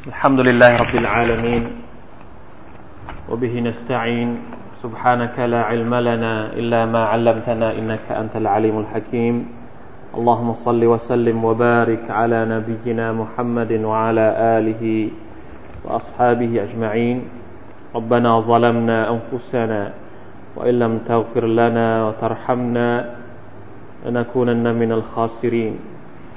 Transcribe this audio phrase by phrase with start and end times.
[0.00, 1.62] الحمد لله رب العالمين
[3.28, 4.28] وبه نستعين.
[4.80, 9.34] سبحانك لا علم لنا إلا ما علمتنا إنك أنت العليم الحكيم.
[10.16, 14.26] اللهم صل وسلم وبارك على نبينا محمد وعلى
[14.56, 14.84] آله
[15.84, 17.18] وأصحابه أجمعين.
[17.94, 19.80] ربنا ظلمنا أنفسنا
[20.56, 22.88] وإن لم تغفر لنا وترحمنا
[24.06, 25.74] لنكونن من الخاسرين.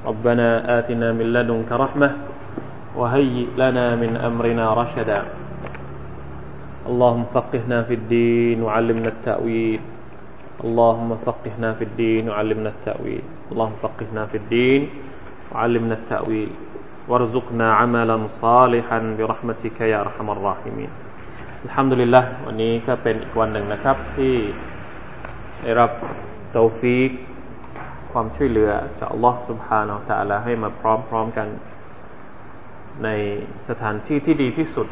[0.04, 2.33] ربنا آتنا من لدنك رحمة
[2.99, 5.21] وهيئ لنا من أمرنا رشدا
[6.89, 9.81] اللهم فقهنا في الدين وعلمنا التأويل
[10.63, 14.81] اللهم فقهنا في الدين وعلمنا التأويل اللهم فقهنا في الدين
[15.51, 16.49] وعلمنا التأويل
[17.09, 20.91] وارزقنا عملا صالحا برحمتك يا أرحم الراحمين
[21.67, 24.35] الحمد لله วันนี้ก็เป็นอีกวันหนึ่งนะครับ ที่
[25.61, 25.91] ได้รับ
[26.55, 27.11] ตาฟีก
[28.11, 31.47] ความช่วยเหลือจากอัลลอฮ์ سبحانه และ تعالى ให้มาพร้อมๆกัน
[33.03, 33.09] ใน
[33.67, 34.87] สถานที่ที่ดีที่สุด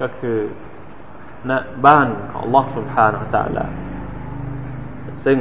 [0.00, 0.38] ก็คือ
[1.50, 1.52] ณ
[1.86, 3.64] บ้านของ Allah سبحانه และ تعالى
[5.24, 5.38] ซึ่ง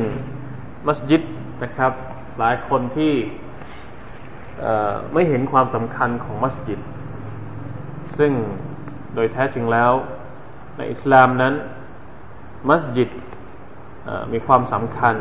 [0.88, 1.22] มัสยิด
[1.64, 1.92] นะครับ
[2.40, 3.14] หลายคนที่
[5.14, 6.80] ไม่เห็นความสำคัญของมัสยิด
[8.18, 8.32] ซึ่ง
[9.16, 9.92] โดยแท้จริงแล้ว
[10.78, 11.54] ในอิสลามนั้น
[12.70, 13.10] มัสยิด
[14.32, 15.16] มีความสำคัญ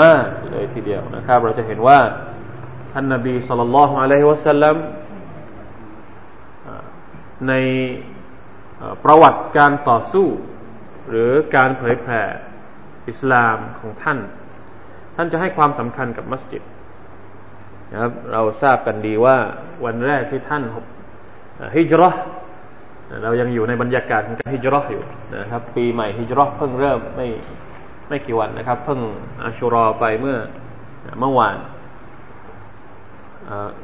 [0.00, 1.98] มากเลยทีเดียวนะครับ เราจะเห็นว่า
[2.92, 4.76] ท่านนบีสุลต่านละฮ์อะลัยฮิวะสัลลัม
[7.47, 7.53] ใน
[9.03, 10.27] ประวัติการต่อสู้
[11.09, 12.21] หรือการเผยแผ่
[13.09, 14.19] อิสลามของท่าน
[15.15, 16.63] ท่านจะให้ความสำคัญกับมัสยิด
[17.91, 19.37] นะครับเราทราบกันดีว่า
[19.85, 20.63] วันแรกที่ท่าน
[21.75, 22.15] ฮิจรัช
[23.23, 25.03] เรายังอยู่ในบรรยากาศของการฮิจรัชอยู่
[25.37, 27.27] นะครับ ปีใหม่ฮิจรัชเพิ่งเริ่มไม่
[28.09, 28.99] ไม่กี่วันนะครับ เพิ่ง
[29.43, 30.37] อาชุรอไปเมื่อ
[31.19, 31.55] เมื่อวาน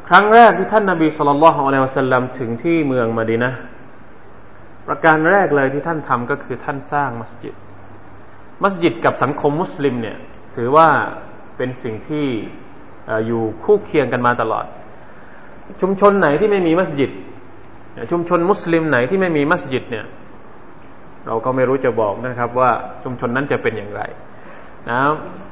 [0.07, 3.51] ครั้งแรกที่ท่านนาบีสุลต่านละฮ์อะลัยฮิวสัลลัมถึงที่เมืองมาดีนะ
[4.87, 7.55] ประการแรกเลยที่ท่านทำก็คือท่านสร้างมัสยิด
[8.63, 10.17] มัสยิดกับสังคมมุสลิมเนี่ย
[10.55, 10.87] ถือว่า
[11.57, 12.25] เป็นสิ่งที่
[13.25, 14.65] อยู่คู่เคียงกันมาตลอด
[15.81, 17.11] ชุมชนไหนที่ไม่มีมัสยิด
[18.11, 20.05] ชุมชนมุสลิมไหนที่ไม่มีมัสยิดเนี่ย
[21.27, 22.71] เราก็ไม่รู้จะบอกนะครับว่า
[23.03, 24.01] ชุมชนนั้นจะเป็นอย่างไร
[24.89, 24.99] นะ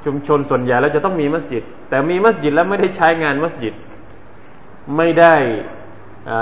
[0.06, 3.74] ชุมชนส่วนใหญ่แล้วจะต้องมีมัสยิด แต่มีมัสยิดแล้วไม่ได้ใช้งานมัสยิด
[4.96, 5.36] ไม่ได้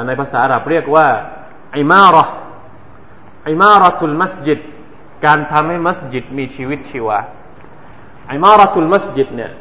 [0.06, 1.08] ในภาษาอาหรับเรียกว่า
[1.78, 2.26] อิมาระ
[3.50, 4.60] อิมาระตุลมัสยิด
[5.26, 7.20] การทำให้มัสยิดมีชีวิตชีวา
[8.34, 9.52] อิมาระตุลมัสยิดเนี่ย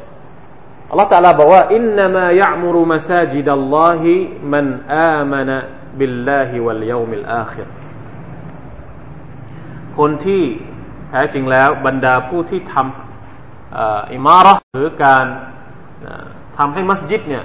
[0.89, 4.13] อัลลอฮฺตะลาบอกว่าอินนามายะมุรุมัสจิดัลลอฮิ
[4.53, 5.49] มันอามัน
[5.99, 7.67] บิลลาฮิวัลยามิลอาคิร
[9.97, 10.43] คนที่
[11.09, 15.25] แท้จริงแล้วบรรดาผู้ที่ทำอิมาระหรือการ
[16.57, 17.43] ทำให้มัสยิดเนี่ย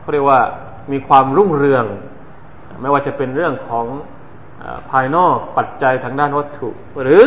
[0.00, 0.40] เขาเรียกว่า
[0.92, 1.84] มีความรุ่งเรือง
[2.80, 3.86] ไม่ว่าจะเป็นเรื่องของ
[4.90, 6.68] ภายนอกปัจจัยทางด้านวัตถุ
[7.02, 7.22] หรือ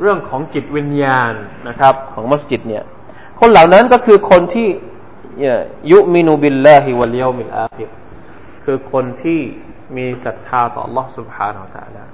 [0.00, 1.32] เรื่องของจิตวิญญาณ
[1.68, 2.84] นะครับ ของมัสยิดเนี่ย
[3.40, 4.68] คนเหล่านั้นก็คือคนที่
[5.92, 7.90] ยุมินุบิลลาฮิวัลยามิลอาคิร
[8.64, 9.40] คือคนที่
[9.96, 12.04] มีศรัทธาต่อ Allah سبحانه และ تعالى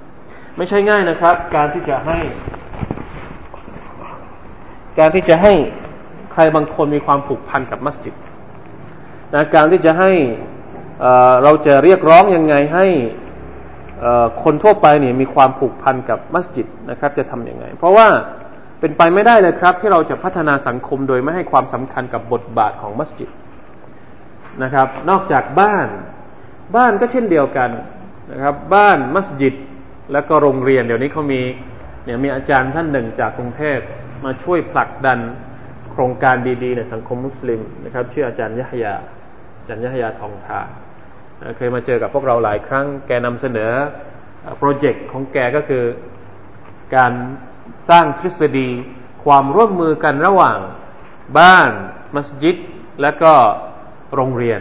[0.57, 2.17] ไม่ใช่ง่ายนะครับ การที่จะให้
[4.99, 5.53] การที่จะให้
[6.31, 8.13] ใครบางคนมีความผูกพันกับมัสยิด
[9.34, 10.10] นะการที่จะให้
[11.42, 12.86] เราจะเรียกร้องยังไงให้
[14.42, 18.08] คนทั่วไปเนี่ยมีความผูกพันกับมัสยิดนะครับ จะทำยังไง เพราะว่า
[18.80, 23.30] เป็นไปไม่ได้เลยครับ ที่เราจะพัฒนาสังคมโดยไม่ให้ความสำคัญกับบทบาทของมัสยิด
[24.62, 25.86] นะครับ นอกจากบ้าน
[26.76, 27.70] บ้านก็เช่นเดียวกัน
[28.32, 29.54] นะครับ บ้านมัสยิด
[30.12, 31.40] แล้วก็โรงเรียนเดี๋ยวนี้เขามี
[32.04, 33.78] เนี่ยมีอาจารย์ท่านหนึ่งจากกรุงเทพ
[34.24, 35.18] มาช่วยผลักดัน
[35.90, 38.94] โครงการดีๆ ในสังคมมุสลิมนะครับ ชื่ออาจารย์ยะฮยา
[39.70, 40.60] จันยยาทองทา
[41.56, 43.72] เคยมาเจอกับพวกเราหลายครั้ง แกนำเสนอ
[44.58, 45.84] โปรเจกต์ของแกก็คือ
[46.96, 47.12] การ
[47.88, 48.68] สร้างทฤษฎี
[49.24, 50.58] ความร่วมมือกันระหว่าง
[51.38, 51.70] บ้าน
[52.14, 52.56] มัสยิด
[53.02, 53.32] และก็
[54.14, 54.60] โรงเรียน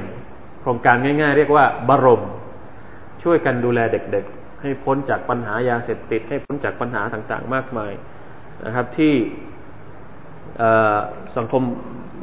[0.61, 2.23] โครงการง่าย ๆ เรียกว่าบรม
[3.23, 7.91] ช่วยกันดูแลเด็กๆ ให้พ้นจากปัญหายาเสพติด ให้พ้นจากปัญหาต่างๆ มากมาย
[8.65, 9.13] นะครับที่
[11.37, 11.63] สังคม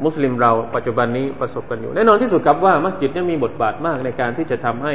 [0.05, 4.93] มุสลิมเราปัจจุบันนี้ประสบกันอยู่ แน่นอนที่สุดครับว่ามัสยิดเนี่ยมีบทบาทมากในการที่จะทำให้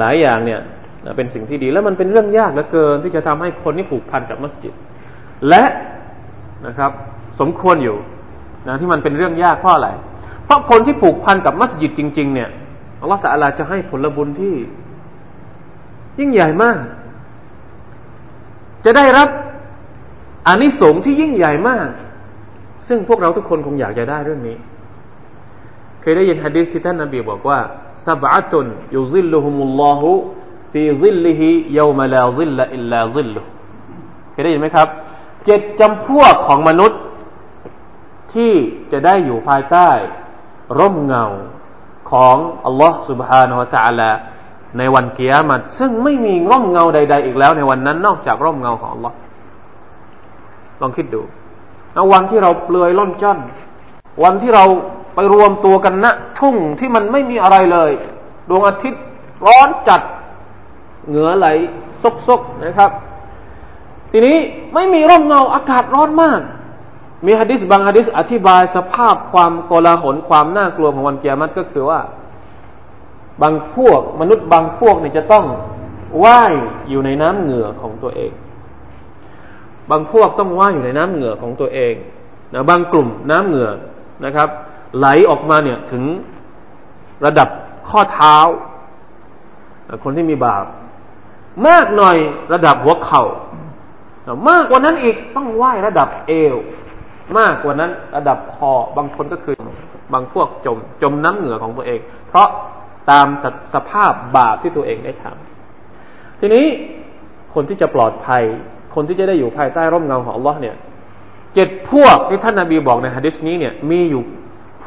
[0.00, 0.60] หลายอย่างเนี่ย
[1.16, 4.74] เป็นสิ่งที่ดี แล้วมันเป็นเรื่องยากเหลือเกินที่จะทำให้คนที่ผูกพันกับมัสยิด
[5.48, 5.62] และ
[6.66, 6.90] นะครับ
[7.40, 7.96] สมควรอยู่
[8.68, 9.88] นะที่มันเป็นเรื่องยากเพราะอะไร
[10.44, 12.48] เพราะคนที่ผูกพันกับมัสยิดจริง ๆ เนี่ย
[13.00, 14.54] อัลลอฮฺสัลลาจะให้ผลบุญที่
[16.18, 16.78] ยิ่งใหญ่มาก
[18.84, 19.28] จะได้รับ
[20.46, 21.88] อานิสงส์ที่ยิ่งใหญ่มาก
[22.87, 24.57] ซึ่งพวกเราทุกคนคงอยากจะได้เรื่องนี้
[26.01, 27.59] เคยได้ยินฮะดีษที่ท่านนบีบอกว่า
[28.07, 28.65] สับอะตุน
[28.95, 30.11] ยุซิลลุฮุมุลลอฮุ
[30.73, 33.39] ฟีซิลลิฮิยาวมลาซิลลอิลลาซิลลุ
[34.31, 34.87] เคยได้ยินไหมครับ
[35.45, 36.99] เจ็ดจำพวกของมนุษย์
[38.33, 38.53] ที่
[38.91, 39.89] จะได้อยู่ภายใต้
[40.79, 41.25] ร่มเงา
[42.11, 44.11] ของอัลลอฮ์ سبحانه และ تعالى
[44.77, 49.15] ในวันเกียรติซึ่งไม่มีร่มเงาใด ๆ อีกแล้ว ในวันนั้น นอกจากร่มเงาของอัลลอฮ์
[50.81, 51.21] ลองคิดดู
[51.96, 53.38] นวันที่เราเปลือยล่อนจ้อน
[54.22, 54.64] วันที่เรา
[55.14, 56.06] ไปรวมตัวกันณ
[56.38, 57.90] ทุ่งที่มันไม่มีอะไรเลย
[58.48, 59.02] ดวงอาทิตย์
[59.46, 60.00] ร้อนจัด
[61.08, 61.46] เหงื่อไหล
[62.28, 62.90] ซกๆนะครับ
[64.12, 64.36] ทีนี้
[64.74, 66.40] ไม่มีร่มเงาอากาศร้อนมาก
[67.24, 72.00] มีฮะดิษบางฮะดิษอธิบายสภาพความโกลาหลความน่ากลัวของวันเกียรติก็คือว่า
[73.42, 75.44] บางพวกมนุษย์บางพวกเนี่ยจะต้อง
[76.24, 76.52] ว่าย
[76.88, 78.32] อยู่ในน้ำเหงื่อของตัวเอง
[79.92, 81.94] บางพวกต้องว่ายอยู่ในน้ำเหงื่อของตัวเอง
[82.54, 83.70] นะบางกลุ่มน้ำเหงื่อ
[84.24, 84.48] นะครับ
[84.98, 86.04] ไหลออกมาเนี่ยถึง
[87.26, 87.48] ระดับ
[87.88, 88.36] ข้อเท้า
[90.04, 90.64] คนที่มีบาป
[91.66, 92.16] มากหน่อย
[92.52, 96.56] ระดับหัวเขา่า มากกว่านั้นอีกต้องไหว้ระดับเอว
[97.38, 99.56] มากกว่านั้นระดับคอบางคนก็คือ
[100.12, 102.48] บางพวกจม จมน้ำเหงื่อของตัวเอง เพราะ
[103.10, 103.44] ตามส
[103.74, 106.66] สภาพบาปที่ตัวเองได้ทำทีนี้
[107.54, 108.42] คนที่จะปลอดภัย
[108.94, 110.74] คนที่จะได้อยู่ภายใต้ร่มเงาของอัลลอฮ์เนี่ย
[111.54, 114.22] เจ็ดพวกที่ท่านนาบีบอกในฮะดิษนี้เนี่ยมีอยู่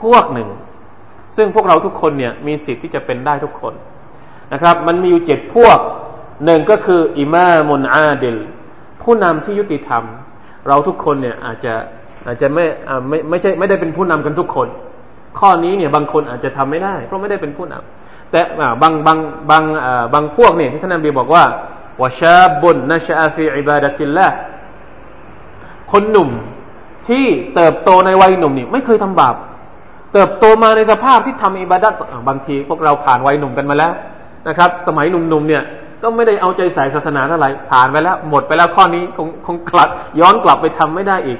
[0.01, 0.49] พวกหนึ่ง
[1.35, 3.73] ซึ่งพวกเราทุกคนเนี่ยมีสิทธิ์ที่จะเป็นได้ทุกคน
[4.53, 5.77] นะครับ มันมีอยู่เจ็ดพวก
[6.45, 8.37] หนึ่งก็คืออิมามุนอาดิล
[9.01, 10.03] ผู้นำที่ยุติธรรม
[10.67, 11.73] เราทุกคนเนี่ยอาจจะ
[12.25, 12.65] อาจจะไม่
[13.09, 14.67] ไม่ไม่ใช่ไม่ได้เป็นผู้นำกันทุกคน
[15.39, 18.41] ข้อนี้เนี่ยบางคนอาจจะทำไม่ได้ เพราะไม่ได้เป็นผู้นำแต่
[18.81, 19.17] บางบาง
[19.49, 19.63] บาง
[20.13, 21.43] บางพวกเนี่ยที่ท่านนบีบอกว่า
[22.01, 24.27] วชาบุนนชาฟีอิบาดะติลละ
[25.92, 26.30] คนหนุ่ม
[27.07, 27.25] ที่
[27.56, 29.36] เติบโตในวัยหนุ่มนี่ไม่เคยทำบาป
[30.13, 31.94] เติบโตมาในสภาพที่ทำอิบาดัต
[32.27, 33.94] บางทีพวกเราผ่านวัยหนุ่มกันมาแล้ว
[34.47, 35.63] นะครับ สมัยหนุ่มๆเนี่ย
[36.01, 39.89] ก็ไม่ได้เอาใจใส่ศาสนาเท่าไหร่ผ่านไปแล้ว หมดไปแล้วข้อนี้คงคงกลับ
[40.19, 41.39] ย้อนกลับไปทำไม่ได้อีก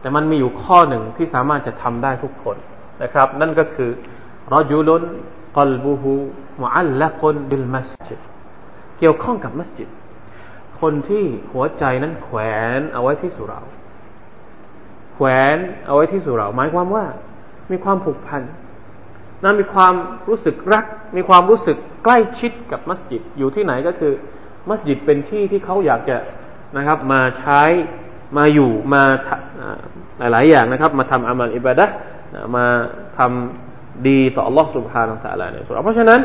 [0.00, 2.56] แต่มันมีอยู่ข้อหนึ่งที่สามารถจะทำได้ทุกคน
[3.02, 3.90] นะครับ นั่นก็คือ
[4.52, 5.02] รอจุลุน
[5.56, 6.12] กลบุฮู
[6.62, 8.20] มุอัลละกุนบิลมัสจิด
[8.98, 9.88] เกี่ยวข้องกับมัสยิด
[10.80, 12.38] คนที่หัวใจนั้นแขว
[12.78, 13.60] นเอาไว้ที่สุรา
[15.14, 15.56] แขวน
[15.86, 17.04] เอาไว้ที่สุราหมายความว่า
[17.70, 18.42] มีความผูกพัน
[19.44, 19.94] นั้นมีความ
[20.28, 20.84] รู้สึกรัก
[21.16, 24.12] มีความรู้สึกใกล้ชิดกับมัสยิด อยู่ที่ไหนก็คือ
[24.68, 26.16] มัสยิดเป็นที่ที่เขาอยากจะ
[26.76, 27.62] นะครับ มาใช้
[28.36, 29.02] มาอยู่มา
[30.18, 31.86] หลายหลายอย่างนะครับ มาทำอามัลอิบะดะ
[32.56, 32.66] มา
[33.18, 36.20] ทำดีต่อ Allah Subhanahu Wa Taala ในสุราเพราะฉะนั้น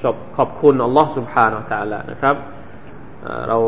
[0.00, 2.36] ชอบขอบคุณ Allah سبحانه และ تعالى นะครับ
[3.48, 3.58] เรา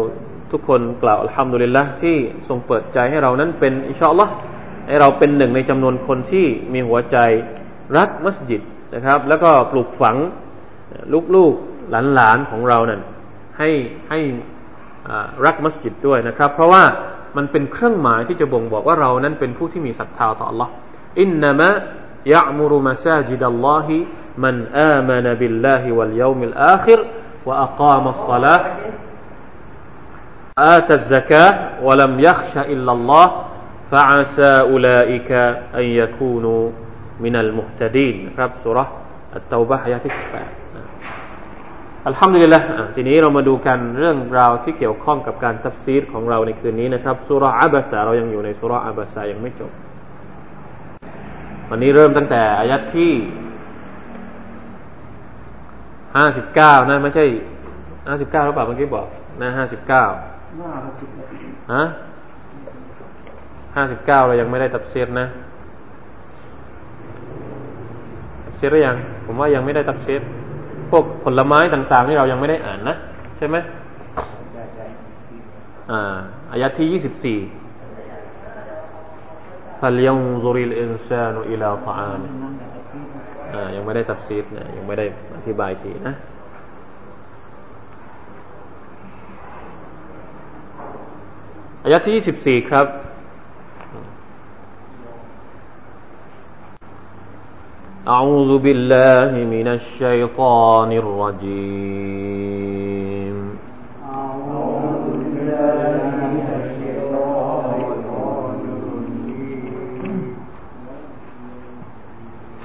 [0.52, 2.16] ทุกคนกล่าวอัลฮัมดุลิลละที่
[2.48, 4.32] ทรงเปิดใจให้เรานั้นเป็นอินชาอัลลอฮ์
[4.88, 7.16] ให้เราเป็นหนึ่งในจำนวนคนที่มีหัวใจ
[7.96, 8.62] รักมัสยิด
[8.94, 10.16] นะครับ แล้วก็ปลูกฝัง
[11.36, 13.00] ลูกๆหลานๆของเรานั้น
[13.58, 13.70] ให้
[14.08, 14.20] ให้
[15.44, 16.82] รักมัสยิดด้วยนะครับ เพราะว่า
[17.36, 20.68] มันเป็นเครื่องหมายที่จะบ่งบอกว่าเรานั้นเป็นผู้ที่มีศรัทธาต่อ Allah
[21.20, 21.70] อินนามะ
[22.32, 23.96] ยะมุรุมาซาจิดัลลอฮิ
[24.44, 27.00] มันอามันบิลลาฮิวัลยามิลอาคิร
[27.48, 28.56] วะอักามัสศลา
[30.58, 31.52] آتى الزكاة
[31.82, 33.26] ولم يخش إلا الله
[33.90, 35.30] فعسى أولئك
[35.78, 36.62] أن يكونوا
[37.24, 38.78] من المهتدين ครับสุร
[39.34, 40.48] อัตตาบะฮยาที่สิบแปด
[42.06, 42.60] อัลฮัมดุลิลละ
[42.94, 49.72] ทีนี้เรามาดูกันเรื่องราวที่เกี่ยวข้องกับการทัฟซีรของเราในคืนนี้นะครับสุรอับาสาเรายังอยู่ในสุรอับาสายังไม่จบ
[51.70, 53.12] วันนี้เริ่มตั้งแต่อายัดที่
[56.16, 57.24] ห้าสิบเก้านะไม่ใช่
[58.08, 59.06] ห้าสิบเก้าหรือเปล่าเมื่อกี้บอก
[59.42, 60.04] นะห้าสิบเก้า
[61.74, 61.82] ฮะ
[63.76, 65.26] ห้าสิบเก้าเรายังไม่ได้ตับเซียนะ
[68.44, 70.18] ตับเซียหรือยัง ผมว่ายังไม่ได้ตับเซีย
[70.90, 72.94] พวกผลไม้ต่างๆนี่เรายังไม่ได้อ่านนะ
[73.36, 73.56] ใช่ไหม
[75.90, 76.16] อ่า
[76.52, 77.38] อายะที่ยี่สิบสี่
[79.82, 82.75] فلينظر الإنسان إلى طعامه อ่า
[83.74, 86.14] ยังไม่ได้ตับซีดนะยังไม่ได้อธิบายทีนะ
[91.84, 92.86] อายะที่ยี่สิบสี่ครับ
[98.08, 102.85] أعوذ بالله من الشيطان الرجيم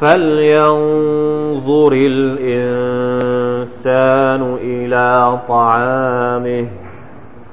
[0.03, 3.23] فلينظر الإنسان
[4.63, 6.67] إلى طعامه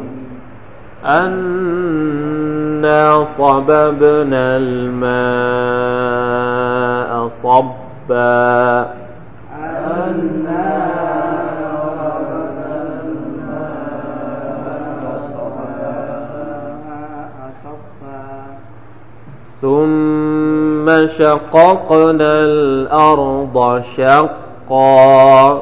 [1.05, 5.51] أنا صببنا الماء
[7.27, 8.87] صبا
[9.53, 10.52] أنا
[19.63, 25.61] ثم شققنا الأرض شقا.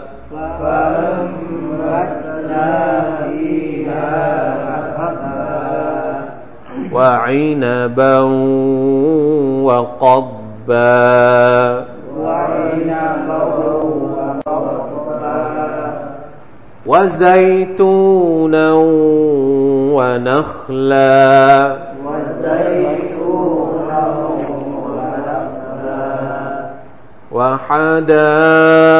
[6.97, 8.19] وعنبا
[9.67, 10.97] وقضبا.
[16.87, 18.73] وزيتونا
[19.97, 21.77] ونخلا.
[27.37, 28.96] وحدائق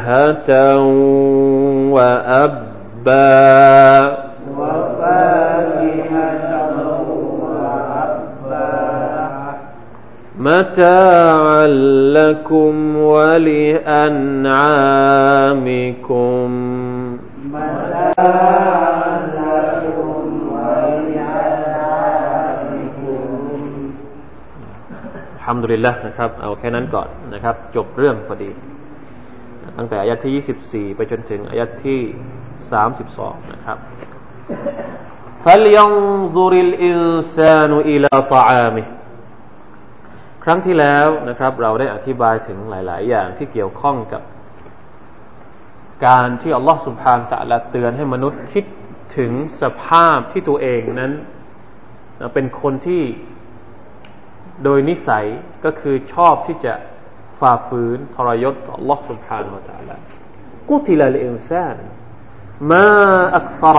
[0.00, 0.78] وفاكهة
[1.92, 2.76] وأبا
[10.38, 11.66] متاعا
[12.16, 14.46] لكم ولأنعامكم
[17.52, 20.16] متاعا لكم
[20.52, 21.26] ولأنعامكم
[25.36, 28.50] الحمد لله นะครับ เอาแค่นั้นก่อนนะครับ จบเรื่องพอดี
[29.78, 32.00] ตั้งแต่อายะที่ 24 ไปจนถึงอายะที่
[32.76, 33.78] 32 นะครับ
[35.44, 38.86] فلينظر الإنسان إلى طعامه
[40.44, 44.22] ครั้งที่แล้วนะครับ เราได้อธิบายถึงหลาย ๆ อย่างที่เกี่ยวข้องกับ
[46.06, 48.64] การที่อัลลอฮฺสุบฮานตะละเตือนให้มนุษย์คิด
[49.16, 51.12] ถึงสภาพที่ตัวเองนั้น
[52.34, 53.02] เป็นคนที่
[54.64, 55.24] โดยนิสัย
[55.64, 56.74] ก็คือชอบที่จะ
[57.40, 59.96] ฝ่าฝืนทรยศต่อ Allah سبحانه และ تعالى
[60.70, 61.76] กุติลาลอินซาน
[62.72, 62.88] มา
[63.38, 63.78] อักฟร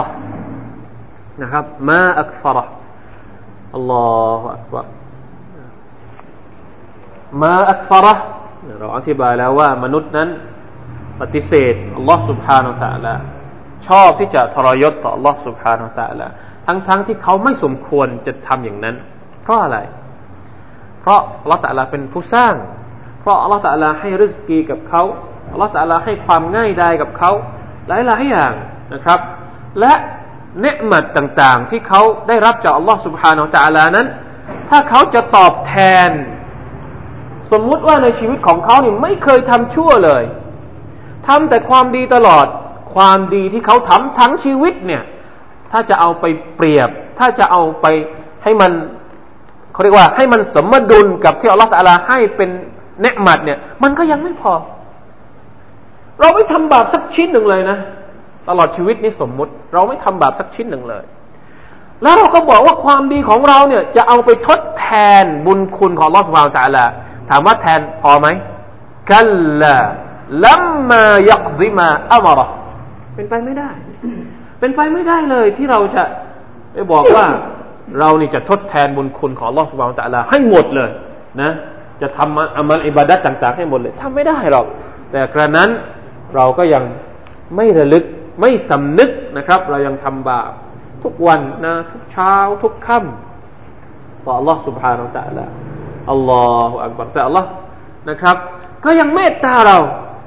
[1.42, 2.58] นะครับมาอักฟร
[3.76, 4.08] อัลลอ
[4.40, 4.88] ฮฺอักบาร
[7.42, 8.06] มาอักฟร
[8.80, 10.30] เราอธิบายแล้วว่ามนุษย์นั้น
[11.22, 13.16] ปฏิเสธอัลลอฮ์ سبحانه และ تعالى
[13.88, 16.28] ชอบที่จะทรยศต่อ Allah سبحانه และ تعالى
[16.68, 18.96] ทั้งๆทที่เขาไม่สมควรจะทำอย่างนั้น
[19.42, 19.78] เพราะอะไร
[21.02, 22.54] เพราะอัลลอฮ์ตะลาเป็นผู้สร้าง
[23.23, 25.03] เพราะอัลลอฮฺตะลาให้ริสกีกับเขา
[25.53, 27.31] อัลลอฮฺตะลาให้ความง่ายดายกับเขา
[27.89, 28.53] หลายหลายอย่าง
[28.95, 29.21] นะครับ
[29.81, 29.93] และ
[30.61, 34.07] เนืมัดต่างๆ ที่เขาได้รับจากอัลลอฮฺสุบฮานาอัลตะลานั้น
[34.71, 35.75] ถ้าเขาจะตอบแท
[36.09, 36.11] น
[37.53, 40.23] สมมุติว่าในชีวิตของเขาเนี่ยไม่เคยทำชั่วเลย
[41.27, 42.47] ทำแต่ความดีตลอด
[42.95, 45.03] ความดีที่เขาทำทั้งชีวิตเนี่ย
[45.73, 46.25] ถ้าจะเอาไป
[46.57, 46.89] เปรียบ
[47.19, 47.87] ถ้าจะเอาไป
[48.43, 48.73] ให้มัน
[49.73, 52.51] เขาเรียกว่าให้มันสมดุลกับที่อัลลอฮฺตะลาให้เป็น
[53.01, 54.53] เนืหมัดเนี่ย มันก็ยังไม่พอ
[56.21, 57.79] เราไม่ทำบาปสักชิ้นหนึ่งเลยนะ
[58.49, 61.05] ตลอดชีวิตนี้สมมุติ เราไม่ทำบาปสักชิ้นหนึ่งเลย
[62.03, 64.89] แล้วเราก็บอกว่าความดีของเราเนี่ย จะเอาไปทดแท
[65.23, 66.85] นบุญคุณของอัลอสุบฮานตะลา
[67.31, 68.29] ถามว่าแทนพอไหม
[69.11, 69.31] กัล
[69.61, 69.77] ละ
[70.45, 72.47] ลัมมายักซิมาอัมระ
[73.15, 73.71] เป็นไปไม่ได้
[74.61, 76.03] เป็นไปไม่ได้เลยที่เราจะ
[76.73, 77.25] ไปบอกว่า
[78.01, 80.91] เรานี่จะทดแทนบุญคุณของลอสุบานตะลาให้หมดเลย
[81.43, 81.51] นะ
[82.02, 84.66] จะทำอามัลอิบาดัตต่าง ๆ ให้หมดเลยทำไม่ได้หรอก
[85.12, 85.70] แต่กระนั้น
[86.36, 86.84] เราก็ยัง
[87.56, 88.04] ไม่ระลึก
[88.42, 90.52] ไม่สำนึกนะครับ เรายังทำบาป
[91.04, 95.46] ทุกวันนะ ทุกเช้า ทุกค่ำต่อ Allah سبحانه และ تعالى
[96.12, 97.50] อัลลอฮฺอักบัรแต่อัลลอฮ์
[98.10, 98.36] นะครับ
[98.86, 99.80] ก็ยังเมตตาเรา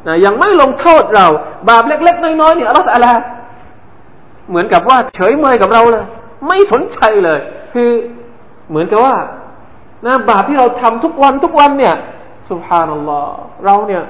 [0.07, 1.27] นะยังไม่ลงโทษเรา
[1.69, 3.07] บาปเล็ก ๆ น้อยๆเนี่ยอัลลอฮฺอะไร
[4.49, 6.05] เหมือนกับว่าเฉยเมยกับเราเลย
[6.49, 7.41] ไม่สนใจเลย
[7.75, 7.91] คือ
[8.71, 9.17] เหมือนกับว่า
[10.06, 11.96] นะบาปที่เราทำทุกวันทุกวันเนี่ย
[12.50, 13.36] สุภานัลลอฮ์
[13.66, 14.04] เราเนี่ย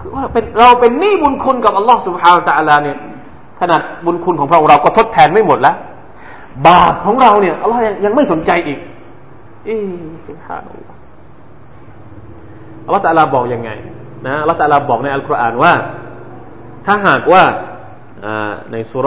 [0.00, 2.96] คือว่าเป็นเราเป็นหนี้บุญคุณกับอัลลอฮ์สุภาตะอัลาเนี่ย
[3.60, 5.76] ขนาดบุญคุณของเราเราก็ทดแทนไม่หมดแล้ว
[6.66, 8.78] บาปของเราเนี่ยอัลลอฮ์ยังไม่สนใจอีก
[9.68, 9.76] อี
[10.26, 10.98] สุภานัลลอฮ์
[12.84, 13.70] อัลลอฮฺตะลาบอกยังไง
[14.26, 15.72] นะอัลลอฮฺตะลาบอกในอัลกุรอานว่า
[16.86, 17.42] ถ้าหากว่า
[18.72, 19.06] ในสุร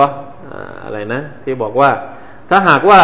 [0.84, 1.90] อะไรนะ ที่บอกว่า
[2.50, 3.02] ถ้าหากว่า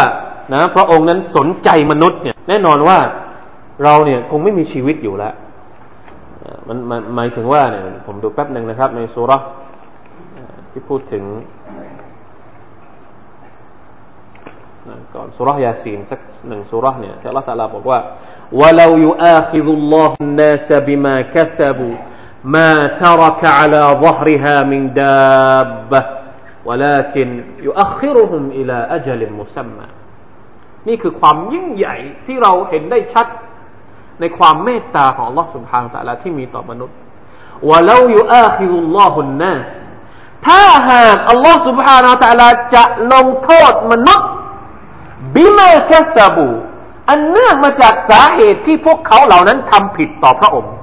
[0.54, 2.99] นะพระองค์นั้นสนใจมนุษย์เนี่ย แน่นอนว่า
[3.85, 5.35] เราเนี่ยคงไม่มีชีวิตอยู่แล้ว
[6.69, 9.33] มันมันหมายถึงว่าเนี่ย ผมดูแป๊บหนึ่งนะครับ ในสุร
[10.71, 11.25] ที่พูดถึง
[15.15, 17.99] ก่อนสุรยาซีนสักหนึ่งสุรเนี่ยที่อัลลอฮฺตาลาบอกว่า
[18.61, 21.95] ولو يؤاخذ الله الناس بما كسبوا
[22.45, 26.03] ما ترك على ظهرها من دابة
[26.65, 29.87] ولكن يؤخرهم إلى أجل مسمى
[30.88, 33.28] นี่คือความยิ่งใหญ่ที่เราเห็นได้ชัด
[34.20, 36.96] ในความเมตตาของลอสุภางตะละที่มีต่อมนุษย์
[37.70, 39.68] ว่าแล้วยูอาคิรุลลอฮุนนัส
[40.48, 44.30] ถ้าหากอัลลอฮฺสุบฮานาตะลาจะลงโทษมนุษย์
[45.36, 46.48] บิมาคัสบู
[47.10, 50.74] อันเนื่องมาจากสาเหตุที่พวกเขาเหล่านั้นทำผิดต่อพระองค์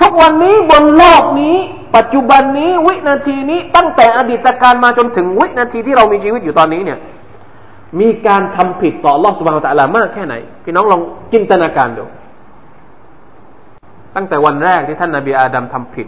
[0.00, 1.56] ทุกวันนี้บนโลกนี้
[1.96, 6.98] ปัจจุบันนี้วินาทีนี้ตั้งแต่อดีตการมาจนถึงวินาทีที่เรามีชีวิตอยู่ตอนนี้เนี่ย
[8.00, 11.00] มีการทำผิดต่อลอสุบานตะลามากแค่ไหน พี่น้องลอง
[11.32, 12.04] จินตนาการดู
[14.16, 16.06] ตั้งแต่วันแรกที่ท่านนาบีอาดัมทำผิด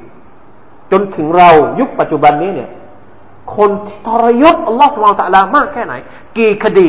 [0.92, 2.70] จนถึงเรายุคปัจจุบันนี้เนี่ย
[3.56, 5.94] คนที่ทรยศอัลลอฮฺสุบานตะลามากแค่ไหน
[6.38, 6.88] กี่คดี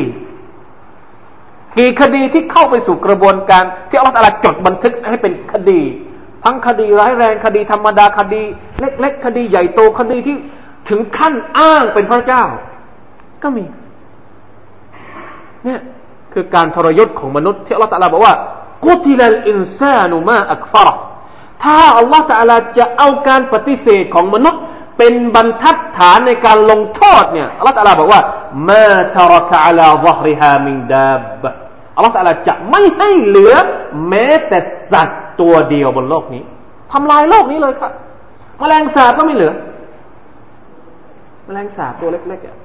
[1.76, 5.80] กี่คดีที่เข้าไปสู่กระบวนการ ที่อัลลอฮฺตะลาจดบันทึกให้เป็นคดี
[6.44, 8.42] ทั้งคดีร้ายแรงคดีธรรมดาคดี
[8.80, 10.36] เล็ก ๆ คดีใหญ่โตคดีที่
[10.88, 12.44] ถึงขั้นอ้างเป็นพระเจ้า
[13.42, 13.64] ก็มี
[15.64, 15.80] เนี่ย
[16.32, 18.34] คือการทรยศของมนุษย์ที่อัลลอฮฺตะลาบอกว่า
[18.86, 20.88] กุติลลอินซานุมาอักฟร
[21.62, 24.62] ถ้าอัลลอฮฺตะลาจะเอาการปฏิเสธของมนุษย์
[24.98, 28.20] เป็นบรรทัดฐานในการลงโทษเนี่ยอัลลอฮฺตะลาบอกว่า
[28.70, 31.44] มาทรกะอัลาซฮริฮามินดาบ
[31.96, 33.54] อัลลอฮฺตะลาจะไม่ให้เหลือ
[34.08, 34.58] แม้แต่
[34.92, 36.42] สัตว์ตัวเดียวบนโลกนี้
[36.92, 37.92] ทำลายโลกนี้เลยครับ
[38.58, 39.52] แมลงสาบก็ไม่เหลือ
[41.46, 42.63] แมลงสาบตัวเล็กๆ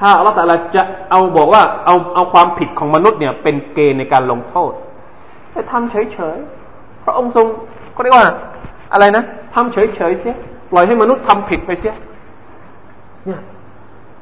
[0.00, 4.72] ถ้าอัลลอฮฺตะลาจะเอาบอกว่าเอาเอาความผิดของมนุษย์เนี่ยเป็นเกณฑ์ในการลงโทษ
[5.52, 7.46] แต่ทำเฉยๆพระองค์ทรง
[7.96, 8.26] ก็เรียกว่า
[8.92, 9.78] อะไรนะทำเฉ
[10.10, 10.36] ยๆเสีย
[10.70, 11.94] ปล่อยให้มนุษย์ทำผิดไปเสีย
[13.26, 13.40] เนี่ย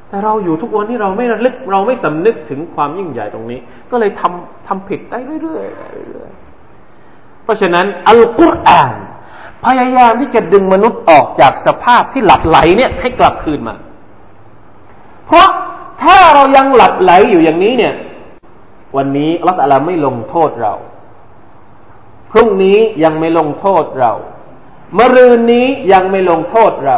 [0.09, 3.59] แต่เราอยู่ทุกวันนี้เราไม่ระลึกเราไม่สำนึกถึงความยิ่งใหญ่ตรงนี้
[3.91, 8.95] ก็เลยทำทำผิดได้เรื่อยๆเพราะฉะนั้นอัลกุรอาน
[9.65, 13.75] พยายามที่จะดึงมนุษย์ออกจากสภาพที่หลับไหลเนี่ยให้กลับคืนมา
[15.27, 15.47] เพราะ
[16.03, 17.93] ถ้าเรายังหลับไหลอยู่อย่างนี้เนี่ย
[18.97, 20.73] วันนี้อัลลอฮฺไม่ลงโทษเรา
[22.31, 24.13] พรุ่งนี้ยังไม่ลงโทษเรา
[24.97, 26.97] มรืนนี้ยังไม่ลงโทษเรา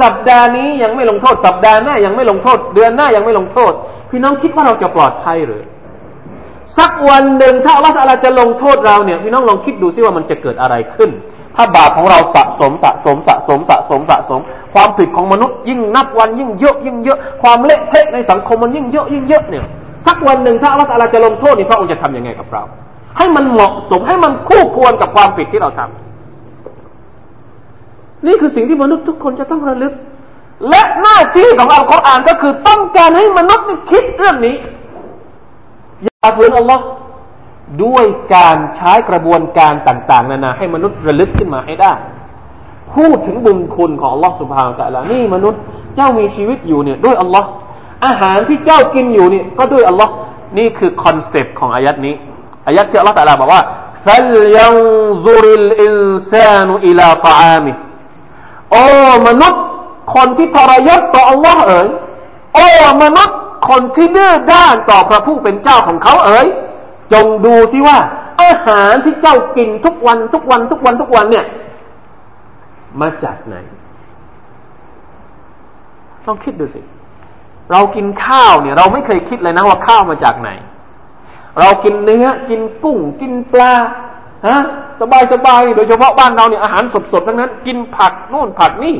[0.00, 3.72] สัปดาห์นี้ยังไม่ลงโทษ สัปดาห์หน้ายังไม่ลงโทษ เดือนหน้ายังไม่ลงโทษ
[4.10, 5.62] พี่น้องคิดว่าเราจะปลอดภัยหรือ
[6.78, 11.10] สักวันหนึ่งถ้าอัลลอฮฺจะลงโทษเราเนี่ย พี่น้องลองคิดดูซิว่ามันจะเกิดอะไรขึ้น
[11.56, 14.40] ถ้าบาปของเราสะสมสะสมสะสมสะสมสะสม
[14.74, 19.64] ความผิดของมนุษย์ยิ่งนับวันยิ่งเยอะยิ่งเยอะ ความเละเทะในสังคมมันยิ่งเยอะยิ่งเยอะเนี่ย
[20.06, 22.62] สักวันหนึ่งถ้าอัลลอฮฺจะลงโทษนี่พระองค์จะทํำยังไงกับเรา
[23.18, 29.92] ให้มันเหมาะสมให้มันคู่ควรกับความผิดที่เราทำนี่คือสิ่งที่มนุษย์ทุกคนจะต้องระลึก
[30.68, 34.56] และหน้าที่ของอัลกุรอานก็คือต้องการให้มนุษย์คิดเรื่องนี้
[36.04, 36.84] อย่าฝืนอัลลอฮ์
[37.84, 38.04] ด้วย
[38.34, 41.92] การใช้กระบวนการต่าง ๆ นานาให้มนุษย์ระลึกขึ้นมาให้ได้
[42.95, 45.61] พูดถึงบุญคุณของอัลลอฮฺสุบฮานตะละนี่มนุษย์
[45.95, 47.47] เจ้ามีชีวิตอยู่เนี่ยด้วยอัลลอฮ์
[48.05, 50.11] อาหารที่เจ้ากินอยู่เนี่ยก็ด้วยอัลลอฮ์
[50.57, 52.15] นี่คือคอนเซปต์ของอายัดนี้
[52.67, 53.61] อายัดที่อัลลอฮฺตะลาบอกว่า
[54.05, 57.75] فلينظر الإنسان إلى طعامه
[58.71, 58.85] โอ้
[59.27, 59.63] มนุษย์
[60.15, 61.87] คนที่ทรยศต่ออัลลอฮ์เอ๋ย
[62.55, 62.67] โอ้
[63.03, 63.37] มนุษย์
[63.69, 66.47] คนที่ดื้อด้านต่อพระผู้เป็นเจ้าของเขาเอ๋ย
[67.13, 67.97] จงดูซิว่า
[68.43, 71.45] อาหารที่เจ้ากินทุกวันทุกวันทุกวันทุกวันเนี่ย
[73.00, 73.56] มาจากไหน
[76.26, 76.80] ต้องคิดดูสิ
[77.72, 80.50] เรากินข้าวเนี่ย เราไม่เคยคิดเลยนะว่าข้าวมาจากไหน
[81.60, 83.72] เรากินเนื้อกินกุ้ง กินปลา
[84.46, 84.58] ฮะ
[85.00, 88.96] สบายสบายโดยเฉพาะบ้านเราเนี่ยอาหารสดๆทั้งนั้น กินผักโน่นผักนี่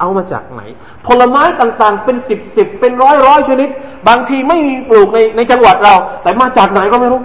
[0.00, 0.62] เอามาจากไหน
[1.06, 3.68] ผลไม้ต่างๆ เป็นสิบสิบเป็นร้อยร้อยชนิด
[4.08, 7.20] บางทีไม่มีปลูกในในจังหวัดเรา แต่มาจากไหนก็ไม่รู้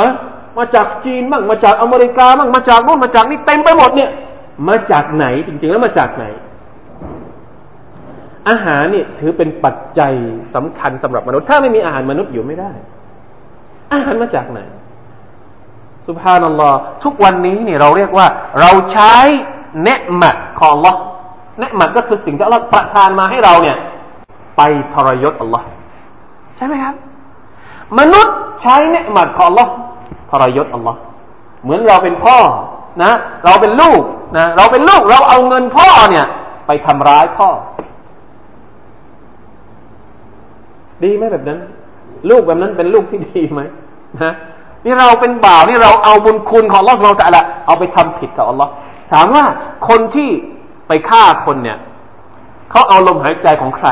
[0.00, 0.10] ฮะ
[0.58, 4.10] มาจากจีนบ้างมาจากอเมริกาบ้างมาจากโน่นมาจากนี่เต็มไปหมดเนี่ย
[4.68, 6.24] มาจากไหนจริงๆแล้วมาจากไหน
[8.48, 10.12] อาหารนี่ถือเป็นปัจจัย
[10.54, 12.72] สำคัญสำหรับมนุษย์ ถ้าไม่มีอาหารมนุษย์อยู่ไม่ได้
[13.92, 14.60] อาหารมาจากไหน
[16.06, 18.26] สุภานัลลอฮ์ทุกวันนี้เนี่ยเราเรียกว่า
[18.60, 19.14] เราใช้
[19.82, 20.92] เนืมัดของลอ
[21.60, 23.76] เนืมัดก็คือสิ่งที่เราประทานมาให้เราเนี่ย
[24.56, 24.60] ไป
[24.94, 25.66] ทรยศอัลลอฮ์
[26.56, 26.94] ใช่ไหมครับ
[27.98, 29.68] มนุษย์ใช้เนืมัดของ Allah
[30.30, 30.94] ทรยศ Allah
[31.62, 32.36] เหมือนเราเป็นพ่อ
[33.02, 33.12] นะ
[33.44, 34.02] เราเป็นลูก
[34.36, 36.26] นะเราเป็นลูกเราเอาเงินพ่อเนี่ย
[36.66, 37.48] ไปทำร้ายพ่อ
[41.02, 41.58] ดีไหมแบบนั้น
[42.30, 43.60] ลูกแบบนั้นเป็นลูกที่ดีไหม
[44.22, 44.32] นะ
[44.84, 48.68] นี่เราเป็นบ่าวนี่เราเอาบุญคุณของ Allah เราแต่ละเอาไปทำผิดกับ Allah
[49.12, 49.44] ถามว่า
[49.88, 50.28] คนที่
[50.88, 51.78] ไปฆ่าคนเนี่ย
[52.70, 53.88] เขาเอาลมหายใจของใคร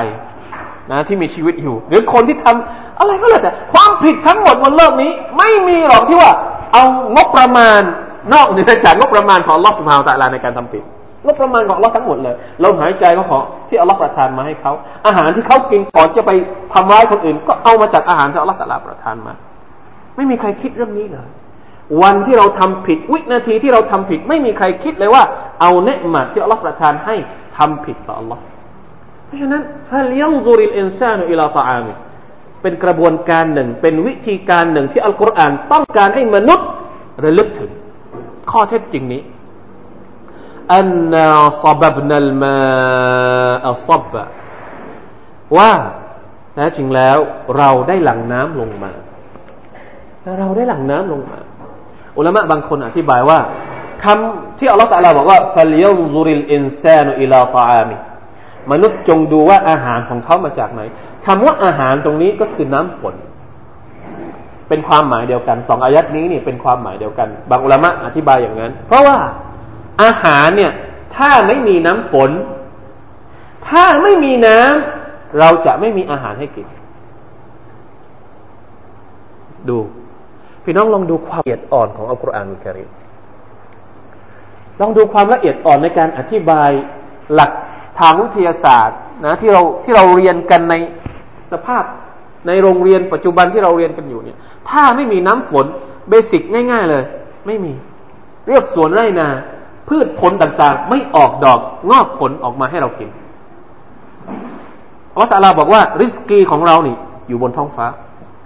[0.90, 6.32] นะ ที่มีชีวิตอยู่ หรือคนที่ทำอะไรก็แล้วแต่ความผิดทั้งหมดบนโลกนี้ ไม่มีหรอกที่ว่า
[6.72, 7.80] เอางบประมาณ
[8.32, 10.84] นอกเหนือจากงบประมาณของลอสุภาวตะลาในการทำผิด
[11.24, 14.72] งบประมาณของลอทั้งหมดเลยลมหายใจก็ขอที่อัลลอฮ์ประทานมาให้เขา
[15.06, 16.30] อาหารที่เขากินก่อนจะไป
[16.72, 19.34] ทำร้ายคนอื่น ก็เอามาจากอาหารที่อัลลอฮ์ตะลาประทานมา
[20.16, 21.28] ไม่มีใครคิดเรื่องนี้เลย
[22.02, 25.22] วันที่เราทำผิดวินาทีที่เราทำผิด ไม่มีใครคิดเลยว่า
[25.60, 27.16] เอาเนืหมัดที่อัลลอฮ์ประทานให้
[27.58, 28.42] ทำผิดต่ออัลลอฮ์
[29.26, 31.92] เพราะฉะนั้นฮัลยังซูริลอินซานุอิลาตาอามิ
[32.62, 36.68] เป็นกระบวนการหนึ่ง เป็นวิธีการหนึ่งที่อัลกุรอานต้องการให้มนุษย์
[37.24, 37.70] ระลึกถึง
[38.50, 39.22] ข้อเท็จจริงนี้
[40.74, 41.28] อันนา
[41.62, 42.56] ซับบนัลมา
[43.68, 44.24] อัซับบะ
[45.56, 45.72] ว่า
[46.54, 47.18] แท้จริงแล้ว
[47.56, 48.92] เราได้หลั่งน้ำลงมา
[50.38, 51.38] เราได้หลั่งน้ำลงมา
[52.18, 53.38] อุลามะบางคนอธิบายว่า
[54.04, 57.96] คำที่อัลลอฮฺตะลาบอกว่าฟัลยัซุริลอินซานุอิลาตาอามิ
[58.72, 60.80] มนุษย์จงดูว่าอาหารของเขามาจากไหน
[61.26, 63.14] คำว่าอาหารตรงนี้ก็คือน้ำฝน
[64.68, 69.18] เป็นความหมายเดียวกันสองอายัดนี้นี่เป็นความหมายเดียวกัน บางอุลามะอธิบายอย่างนั้น เพราะว่า
[70.02, 70.72] อาหารเนี่ย
[71.16, 72.30] ถ้าไม่มีน้ำฝน
[73.68, 76.66] ถ้าไม่มีน้ำเราจะไม่มีอาหารให้กิน
[79.68, 79.78] ดู
[80.64, 82.88] พี่น้องลองดูความละเอียดอ่อนของอัลกุรอานอุลกิริม
[84.80, 86.70] ลองดูความละเอียดอ่อนในการอธิบาย
[87.34, 87.50] หลัก
[87.98, 90.74] ทางวิทยาศาสตร์นะที่เราที่เราเรียนกันใน
[91.52, 91.84] สภาพ
[92.46, 95.66] ในโรงเรียนปัจจุบันที่เราเรียนกันอยู่เนี่ย ถ้าไม่มีน้ำฝน
[96.08, 97.04] basic ง่าย ๆ เลย
[97.46, 97.72] ไม่มี
[98.48, 99.28] เรียกสวนไร่นา
[99.88, 103.10] พืชผลต่างๆ ไม่ออกดอกงอกผลออกมาให้เรากิน
[105.12, 106.96] อัลลอฮฺตาลาบอกว่า ริสกีของเรานี่
[107.28, 107.86] อยู่บนท้องฟ้า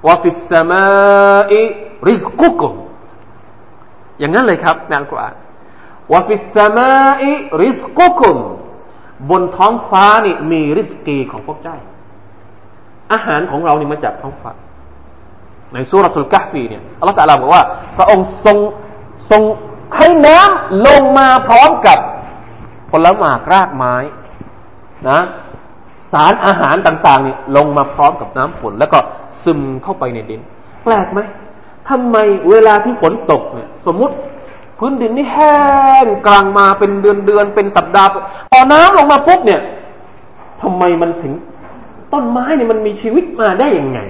[0.07, 2.73] وفي السماء رزقكم
[4.19, 5.35] อย่างนั้นเลยครับในอัลกุรอาน
[6.13, 8.37] وفي السماء رزقكم
[9.31, 11.77] บนท้องฟ้านี่มีริสกีของพวกเจ้า
[13.13, 14.53] อาหารของเรานี่มาจากท้องฟ้า
[15.75, 17.63] ในสุรทูลกะฟีเนี่ยอัลลอฮฺตะลาบอกว่า
[17.97, 18.59] พระองค์ทรง
[19.31, 19.43] ทรง
[19.97, 21.99] ให้น้ำลงมาพร้อมกับ
[22.91, 23.95] ผลไม้รากไม้
[25.11, 25.21] นะ
[26.13, 28.99] สารอาหารต่างๆเนี่ยลงมาพร้อมกับน้ำฝน แล้วก็
[29.43, 30.41] ซึมเข้าไปในดิน
[30.85, 31.21] แปลกไหม
[31.89, 32.17] ทำไม
[32.51, 34.15] เวลาที่ฝนตกเนี่ยสมมุติ
[34.79, 35.57] พื้นดินนี่แห้
[36.05, 38.09] งกลางมาเป็นเดือนเดือนเป็นสัปดาห์
[38.51, 39.61] พอน้ำลงมาปุ๊บเนี่ย
[40.63, 41.33] ทำไมมันถึง
[42.13, 44.01] ต้นไม้เนี่ยมันมีชีวิตมาได้ยังไง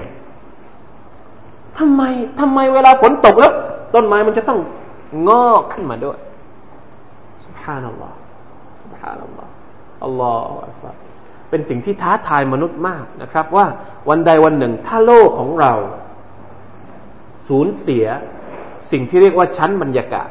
[1.81, 2.01] ทำไม
[2.39, 3.53] ทำไมเวลาฝนตกแล้ว
[3.95, 4.59] ต้นไม้มันจะต้อง
[5.27, 6.17] งอกขึ้นมาด้วย
[7.45, 8.13] سبحان الله
[8.83, 9.47] سبحان الله
[10.03, 10.87] อัลลอฮฺ
[11.49, 13.65] เป็นสิ่งที่ท้าทายมนุษย์มากนะครับ ว่า
[14.09, 15.73] วันใดวันหนึ่ง ถ้าโลกของเรา
[17.47, 18.05] สูญเสีย
[18.91, 20.29] สิ่งที่เรียกว่าชั้นบรรยากาศ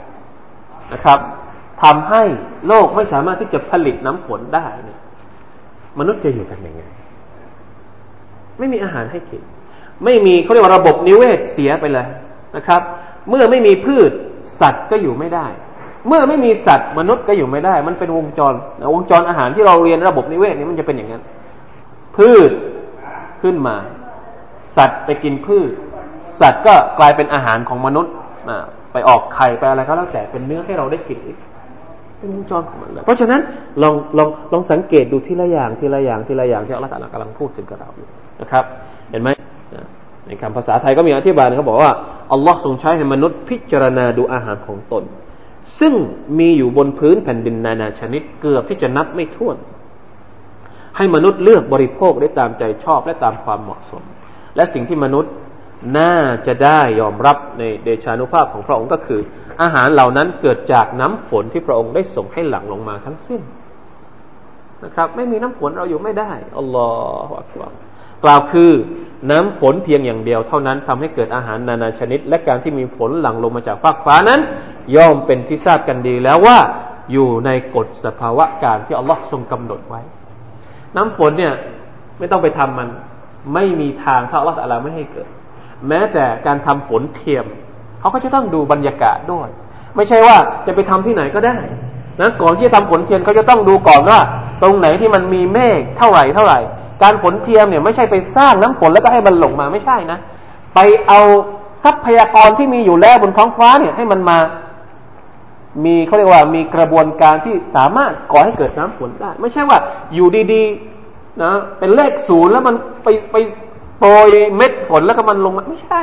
[0.93, 1.19] นะครับ
[1.83, 2.23] ทำให้
[2.69, 5.01] โลกไม่สามารถที่จะผลิตน้ำฝนได้เนี่ย
[5.99, 6.83] มนุษย์จะอยู่กันยังไง
[8.59, 9.43] ไม่มีอาหารให้กิน
[10.06, 12.08] ไม่มีเขาเรียกว่าระบบนิเวศเสียไปเลย
[12.56, 12.82] นะครับ
[13.30, 14.12] เมื่อไม่มีพืช
[14.62, 15.48] สัตว์ก็อยู่ไม่ได้
[16.08, 18.54] เมื่อไม่มีสัตว์มนุษย์ก็อยู่ไม่ได้ มันเป็นวงจร
[18.94, 21.24] วงจรอาหารที่เราเรียนระบบนิเวศนี้มันจะเป็นอย่างนั้น
[22.18, 22.52] พืช
[23.42, 23.76] ขึ้นมา
[24.78, 25.72] สัตว์ไปกินพืช
[26.42, 28.14] สัตว์ก็กลายเป็นอาหารของมนุษย์
[28.94, 31.38] ไปออกไข่ไปอะไรก็แล้วแต่เป็นเนื้อให้เราได้กินอีก
[32.20, 33.42] เป็นวงจรของมันเลยเพราะฉะนั้น
[33.84, 38.08] ลองลองลองสังเกตดูทีละอย่างทีละอย่างทีละอย่างที่อัลลอฮฺกำลังพูดถึงกับเราอยู่
[38.42, 38.66] นะครับ
[39.12, 39.30] เห็นไหม
[40.32, 41.92] ในคำภาษาไทยก็มีอธิบายเขาบอกว่า
[42.34, 45.04] อัลลอฮ์ทรงใช้ให้มนุษย์พิจารณาดูอาหารของตน
[45.80, 45.94] ซึ่ง
[46.40, 49.58] มีอยู่บนพื้นแผ่นดินนานาชนิดเกือบที่จะนับไม่ถ้วน
[50.98, 54.04] ให้มนุษย์เลือกบริโภคได้ตามใจชอบและตามความเหมาะสม
[54.56, 55.32] และสิ่งที่มนุษย์
[55.98, 56.16] น่า
[56.48, 59.22] จะได้ยอมรับในเดชานุภาพของพระองค์ก็คือ
[59.62, 63.42] อาหารเหล่านั้นเกิดจากน้ำฝนที่พระองค์ได้ส่งให้หลั่งลงมาทั้งสิ้น
[64.84, 66.88] นะครับ ไม่มีน้ำฝนเราอยู่ไม่ได้อัลลอ
[67.28, 67.74] ฮฺอักบาร
[68.24, 68.72] กล่าวคือ
[69.32, 74.40] น้ำฝนเพียงอย่างเดียวเท่านั้นทำให้เกิดอาหารนานาชนิด และการที่มีฝนหลั่งลงมาจากฟากฟ้านั้น
[74.96, 76.58] ย่อมเป็นที่ทราบกันดีแล้วว่า
[77.12, 80.02] อยู่ในกฎสภาวะการที่อัลลอฮ์ทรงกำหนดไว้
[80.96, 81.54] น้ำฝนเนี่ย
[82.20, 82.90] ไม่ต้องไปทำมัน
[83.54, 85.28] ไม่มีทางถ้าอัลลอฮ์อะไรไม่ให้เกิด
[85.88, 87.46] แม้แต่การทำฝนเทียม
[88.00, 89.48] เขาก็จะต้องดูบรรยากาศด้วย
[89.96, 91.58] ไม่ใช่ว่าจะไปทำที่ไหนก็ได้
[92.22, 94.20] นะก่อนที่จะทำฝนเทียมเขาจะต้องดูก่อนว่า
[94.62, 96.60] ตรงไหนที่มันมีเมฆเท่าไหร่เท่าไหร่
[97.04, 100.20] การฝนเทียมเนี่ยไม่ใช่ไปสร้างน้ำฝนแล้วก็ให้มันหลงมาไม่ใช่นะ
[100.76, 101.20] ไปเอา
[101.84, 104.38] ทรัพยากรที่มีอยู่แล้วบนท้องฟ้าเนี่ยให้มันมา
[105.86, 109.78] มีเขาเรียกว่ามีกระบวนการที่สามารถก่อให้เกิดน้ำฝนได้ ไม่ใช่ว่า
[110.14, 113.36] อยู่ดีๆนะเป็นเลขศูนย์แล้วมันไปไป
[113.98, 116.02] โปรยเม็ดฝนแล้วก็มันลงมาไม่ใช่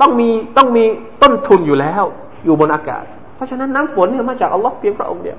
[0.00, 0.84] ต้องมีต้องมี
[1.22, 2.02] ต้นทุนอยู่แล้ว
[2.44, 3.04] อยู่บนอากาศ
[3.36, 5.38] เพราะฉะนั้นน้ำฝนเนี่ยมาจากอัลลอฮ์เพียงพระองค์เดียว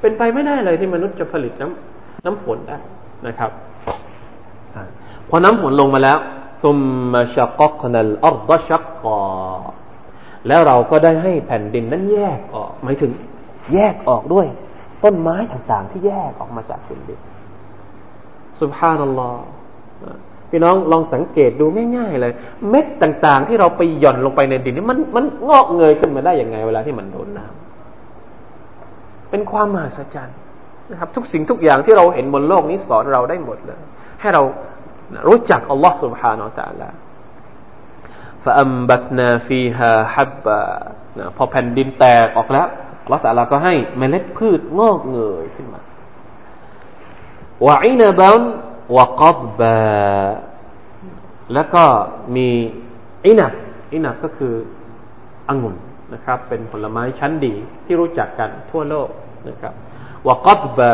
[0.00, 2.78] เป็นไปไม่ได้เลยที่มนุษย์จะผลิตน้ำน้ำฝนได้
[3.26, 3.50] นะครับ
[5.34, 6.18] พอน้ำฝนลงมาแล้ว
[6.62, 6.78] ซุม
[7.12, 9.18] มาชักกนัลอัลดชักกอ
[10.48, 13.12] แล้วเราก็ได้ให้แผ่นดินนั้นแยกออกหมายถึง
[13.74, 14.46] แยกออกด้วย
[15.04, 17.18] ต้นไม้ต่างๆ ที่แยกออกมาจากแผ่นดิน
[18.60, 19.42] สุบฮานัลลอฮ์
[20.50, 21.64] พี่น้องลองสังเกตดู
[21.96, 22.32] ง่ายๆเลย
[22.68, 30.36] เม็ดต่างๆ ที่เราไปหย่อนลงไปในดินนี่มันมันงอกเงยขึ้นมาได้ยังไง เวลาที่มันโดนน้ำเป็นความมหัศจรรย์
[30.90, 33.80] นะครับ ทุกสิ่งทุกอย่างที่เราเห็นบนโลกนี้สอนเราได้หมดเลย
[34.20, 34.42] ให้เรา
[35.27, 36.89] รู้จักอัลลอฮ์ سبحانه และ تعالى
[38.43, 40.61] فأنبتنا فيها حبا
[41.37, 42.67] พอแผ่นดินแตกออกแล้ว
[43.03, 45.81] อัลลอฮ์แต่ละก็ให้เมล็ดพืชงอกเงยขึ้นมา
[47.67, 48.41] วะอินบัน
[48.97, 49.77] วะกับบา
[51.53, 51.83] แล้วก็
[52.35, 52.49] มี
[53.25, 53.53] อินับ
[53.93, 54.53] อินับก็คือ
[55.49, 55.75] องุ่น
[56.13, 57.53] นะครับ เป็นผลไม้ชั้นดี
[57.85, 59.09] ที่รู้จักกันทั่วโลก
[59.49, 59.73] นะครับ
[60.27, 60.93] วะกับบา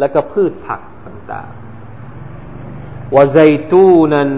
[0.00, 1.61] แล้วก็พืชผักต่างๆ
[3.15, 3.37] วะไซ
[3.71, 4.29] ตูนัน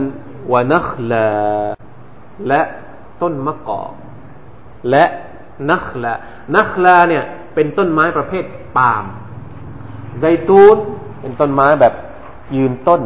[0.53, 1.29] วะนัคลา
[2.47, 2.61] และ
[3.21, 3.91] ต้นมะกอก
[4.89, 5.03] และ
[5.69, 6.13] นัคลา
[6.55, 7.23] นัคลาเนี่ย
[7.55, 8.43] เป็นต้นไม้ประเภท
[8.77, 9.05] ปาล์ม
[10.19, 10.77] ไซตูน
[11.21, 11.93] เป็นต้นไม้แบบ
[12.55, 13.01] ยืนต้น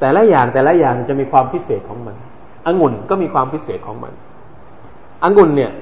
[0.00, 2.16] แต่ละอย่างแต่ละอย่างจะมีความพิเศษของมัน
[2.66, 4.12] องุ่นก็มีความพิเศษของมัน
[5.24, 5.72] องุ่นเนี่ย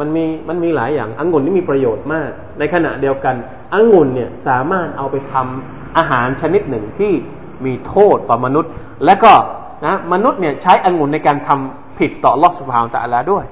[0.00, 3.34] มันมีมันมีหลายอย่างองุ่นนี่มีประโยชน์มาก ในขณะเดียวกัน
[3.74, 7.12] องุ่นเนี่ยสามารถเอาไปทำอาหารชนิดหนึ่งที่
[7.64, 8.70] มีโทษต่อมนุษย์
[9.04, 9.32] และก็
[9.86, 13.44] นะมนุษย์เนี่ยใช้องุ่นในการทำผิดต่อลอสุภาตะลาด้วย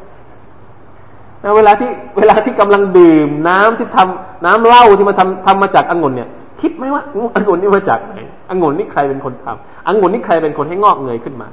[1.56, 6.28] เวลาที่เวลาที่กำลังดื่มน้ำที่ทำน้ำเหล้าที่มาทำทำมาจากองุ่นเนี่ย
[6.60, 7.02] คิดไหมว่า
[7.36, 8.14] องุ่นนี่มาจากไหน
[8.50, 11.48] องุ่นนี่ใครเป็นคนทำองุ่นนี่ใครเป็นคนให้งอกเงยขึ้นมา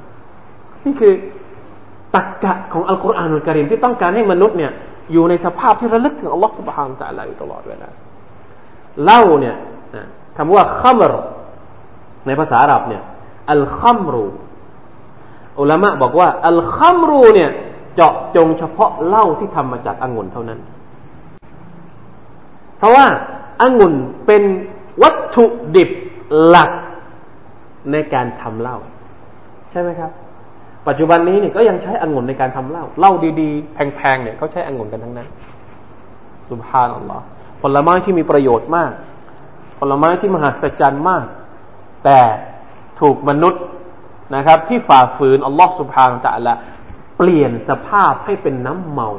[0.84, 1.12] นี่คือ
[2.14, 4.72] ตรรกะของอัลกุรอานอัลกิริมที่ต้องการให้มนุษย์เนี่ย
[5.12, 7.88] อยู่ในสภาพที่ระลึกถึงอัลลอฮฺสุบฮานตะลาอยู่ตลอดเวลา
[9.04, 9.56] เหล้าเนี่ย
[10.36, 11.12] คำว่าขมร
[12.26, 13.02] ในภาษาอาหรับเนี่ย
[13.52, 14.24] อัลขัมรู
[15.60, 17.50] อุลามะบอกว่า อัลขัมรูเนี่ย
[17.94, 20.58] เจาะจงเฉพาะเหล้าที่ทำมาจากองุ่นเท่านั้น
[22.78, 23.06] เพราะว่า
[23.62, 23.94] องุ่น
[24.26, 24.42] เป็น
[25.02, 25.44] วัตถุ
[25.76, 25.90] ดิบ
[26.46, 26.70] หลัก
[27.92, 28.76] ในการทำเหล้า
[29.70, 30.10] ใช่ไหมครับ
[30.88, 35.28] ปัจจุบันนี้เนี่ยก็ยังใช้องุ่นในการทำเหล้าเหล้าดีๆ แพงๆเนี่ยเขาใช้องุ่นกันทั้งนั้น
[36.50, 37.24] สุบฮานัลลอฮ์
[37.62, 38.92] ผลไม้ที่มีประโยชน์มาก
[39.80, 41.26] ผลไม้ที่มหัศจรรย์มาก
[42.06, 42.20] แต่
[43.00, 43.62] ถูกมนุษย์
[44.34, 46.54] นะครับ ที่ฝ่าฝืนอัลลอฮ์สุบฮานตะละ
[47.16, 49.10] เปลี่ยนสภาพให้เป็นน้ำเมา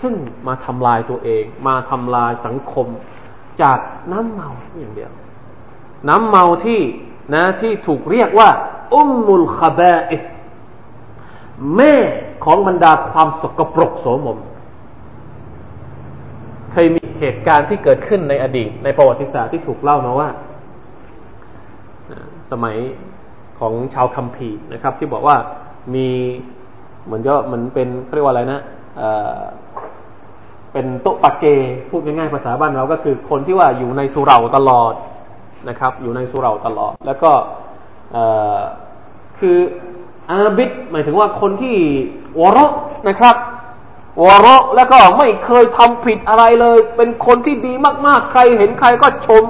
[0.00, 0.14] ซึ่ง
[0.46, 2.86] มาทำลายตัวเอง มาทำลายสังคม
[3.62, 3.78] จาก
[4.12, 4.48] น้ำเมา
[4.78, 5.12] อย่างเดียว
[6.08, 6.80] น้ำเมาที่
[7.34, 8.48] นะที่ถูกเรียกว่า
[8.94, 10.16] อุมมุลคาบาอิ
[11.76, 11.94] แม่
[12.44, 14.38] ของบรรดาความสกปรกโสมม
[16.72, 20.28] เคยมีเหตุการณ์ที่เกิดขึ้นในอดีต ในประวัติศาสตร์ที่ถูกเล่ามาว่า
[22.52, 22.76] สมัย
[23.60, 25.36] ของชาวคัมภีร์นะครับ ที่บอกว่า
[25.94, 26.08] มี
[27.04, 28.60] เหมือนก็เหมือนเป็นเรียกว่าอะไรนะ
[30.72, 31.44] เป็นโต๊ะปะเก
[31.90, 34.94] พูดง่ายๆภาษาบ้านเราก็คือคนที่ว่าอยู่ในสุเราตลอด
[35.68, 37.30] นะครับ อยู่ในสุเราตลอด แล้วก็
[39.38, 39.58] คือ
[40.30, 41.76] อาบิดหมายถึงว่าคนที่
[42.40, 42.58] วร
[43.08, 43.36] นะครับ
[44.24, 47.72] วรแล้วก็ไม่เคยทำผิดอะไรเลย เป็นคนที่ดี
[48.06, 49.42] มากๆ ใครเห็นใครก็ชม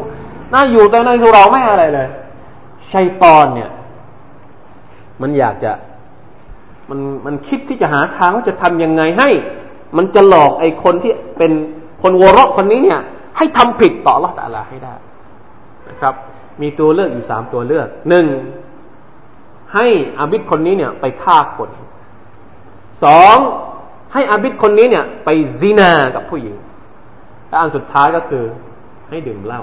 [0.52, 2.08] น่าอยู่แต่ในสุเราไม่อะไรเลย
[2.92, 3.70] ชัยตอนเนี่ย
[5.22, 5.72] มันอยากจะ
[6.90, 9.28] มันมันคิดที่จะหาทางว่าจะทำยังไงให้
[9.96, 11.52] มันจะหลอกไอ้คนที่เป็น
[12.02, 13.00] คนวรคนนี้เนี่ย
[13.36, 14.94] ให้ทำผิดต่อละตาลาให้ได้
[15.88, 16.14] นะครับ
[16.62, 18.26] มีตัวเลือกอยู่สามตัวเลือกหนึ่ง
[19.74, 19.86] ให้
[20.18, 21.70] อาบิดคนนี้เนี่ย ไปฆ่าคน
[23.04, 23.36] สอง
[24.12, 26.56] ให้อาบิดคนนี้เนี่ย ไปซีนากับผู้หญิง
[27.48, 28.44] และอันสุดท้ายก็คือ
[29.08, 29.62] ให้ดื่มเหล้า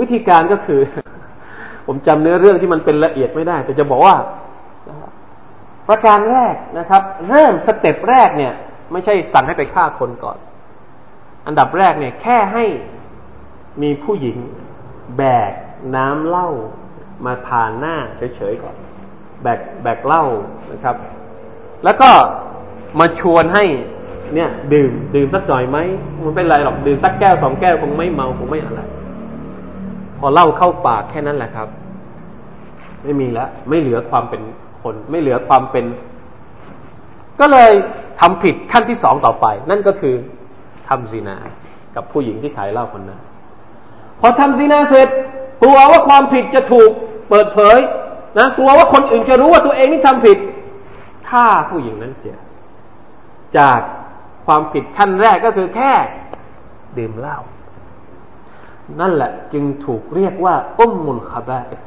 [0.00, 0.80] วิธีการก็คือ
[1.86, 4.14] ผมจำเนื้อเรื่องที่มันเป็นละเอียดไม่ได้ แต่จะบอกว่า
[5.88, 8.52] ประการแรกนะครับ เริ่มสเต็ปแรกเนี่ย
[8.92, 10.38] ไม่ใช่สั่งให้ไปฆ่าคนก่อน
[11.46, 12.64] อันดับแรกเนี่ย แค่ให้
[13.82, 14.38] มีผู้หญิง
[15.16, 15.52] แบก
[15.96, 16.48] น้ำเหล้า
[17.26, 18.76] มาผ่านหน้าเฉยๆก่อน
[19.42, 20.24] แบกแบกเหล้า
[20.72, 20.96] นะครับ
[21.84, 22.10] แล้วก็
[23.00, 23.64] มาชวนให้
[24.34, 25.78] เนี่ย ดื่ม ดื่มสักหน่อยไหม
[26.24, 28.80] มันเป็นไรหรอกดื่มสักแก้วสองแก้วคงไม่เมาคงไม่อะไร
[30.26, 31.68] อเล้าเข้าปากแค่นั้นแหละครับ
[33.02, 34.42] ไม่มีแล้วไม่เหลือความเป็น
[34.82, 35.84] คน ไม่เหลือความเป็น
[37.40, 37.72] ก็เลย
[38.20, 40.14] ทำผิดขั้นที่สองต่อไป นั่นก็คือ
[40.88, 41.36] ทำซีนา
[41.96, 43.20] กับผู้หญิงที่ขายเหล้าคนนั้น
[44.20, 45.08] พอทำซีนาเสร็จ
[45.62, 46.90] กลัวว่าความผิดจะถูก
[47.28, 47.78] เปิดเผย
[48.38, 50.38] นะกลัวว่าคนอื่นจะรู้ว่าตัวเองนี่ทำผิด
[51.28, 52.36] ถ้าผู้หญิงนั้นเสีย
[53.58, 53.80] จาก
[54.46, 55.92] ความผิดขั้นแรกก็คือแค่
[56.98, 57.38] ดื่มเหล้า
[59.00, 61.84] นั่นแหละจึงถูกเรียกว่าอุมมุลคาบาอิส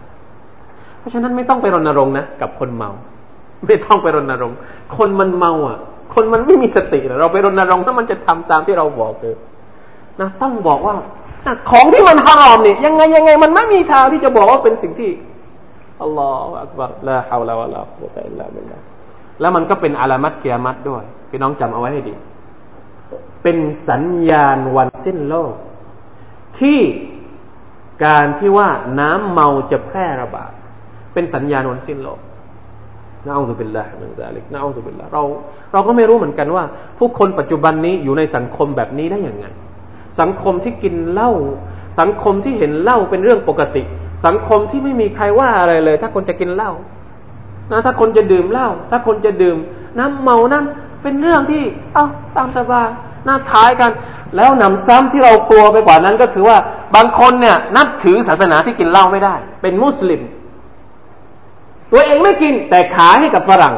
[1.06, 2.92] ราะฉะนั้นไม่ต้องไปรณรงค์นะกับคนเมา
[3.66, 4.58] ไม่ต้องไปรณรงค์
[4.98, 5.80] คนมันเมาอะ
[6.14, 9.36] คนมันไม่มีสติเราไปรณรงค์ถ้ามันจะทำตามที่เราบอกเลย
[10.20, 10.96] นะต้องบอกว่า
[11.70, 15.12] ของที่มันฮารอมเนี่ยยังไงยังไง มันไม่มีทางที่จะบอกว่าเป็นสิ่งที่
[16.02, 18.78] อัลลอฮฺอักบารลาฮาวลาวะลากุตะอิลลาบิลลา
[19.40, 22.16] แล้วมันก็เป็นอาลามัตเกียมัตด้วย พี่น้องจำเอาไว้ให้ดี
[23.44, 23.58] เป็น
[23.90, 25.54] สัญญาณวันสิ้นโลก
[26.60, 26.80] ที่
[28.06, 30.52] การที่ว่าน้ำเมาจะแพร่ระบาด
[31.14, 32.20] เป็นสัญญาณวันสิ้นโลก
[33.26, 35.24] นะอัลลอฮฺเป็นละมันซาลิกนะอัลลอฮฺเป็นละเรา
[35.74, 36.64] เราก็ไม่รู้เหมือนกันว่า
[36.98, 39.46] ผู้คนปัจจุบันนี้อยู่ในสังคมแบบนี้ได้อย่างไง
[40.20, 41.32] สังคมที่กินเหล้า
[42.00, 43.84] สังคมที่เห็นเหล้าเป็นเรื่องปกติ
[44.26, 46.72] สังคมที่ไม่มีใครว่าอะไรเลย ถ้าคนจะกินเหล้า
[47.72, 49.58] นะถ้าคนจะดื่มเหล้าถ้าคนจะดื่ม
[50.00, 50.66] น้ำเมานั้น
[51.02, 51.64] เป็นเรื่องที่
[51.94, 52.06] เอา
[52.38, 52.90] ตามสบาย
[53.28, 53.92] น่าท้ายกัน
[54.36, 56.58] แล้วนำซ้ำที่เรากลัวไปกว่านั้นก็คือว่า
[56.96, 60.22] บางคนเนี่ย นับถือศาสนาที่กินเหล้าไม่ได้ เป็นมุสลิม
[61.92, 63.76] ตัวเองไม่กินแต่ขายให้กับฝรั่ง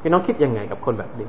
[0.00, 1.28] พี่น้องคิดยังไงกับคนแบบนี้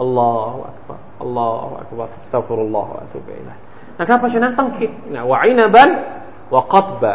[0.00, 3.56] อัลลอฮฺอักบารอัลลอฮฺอักบารสัฟรุลลอฮฺอัตุบิลัย
[4.00, 5.88] นะครับเพราะฉะนั้นต้องคิดนะวะอินบัน
[6.54, 7.12] วะกับบะ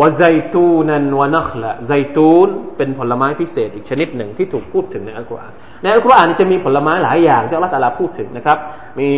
[0.00, 0.22] วะไซ
[0.54, 8.58] ตูนันวะนัคละไซตูนเป็นผลไม้พิเศษอีกชนิดหนึ่งที่ถูกพูดถึงในอัลกุรอานในอัลกุรอานจะมีผลไม้หลายอย่างที่อัลลอฮฺตาลาพูดถึงนะครับ
[8.98, 9.08] มี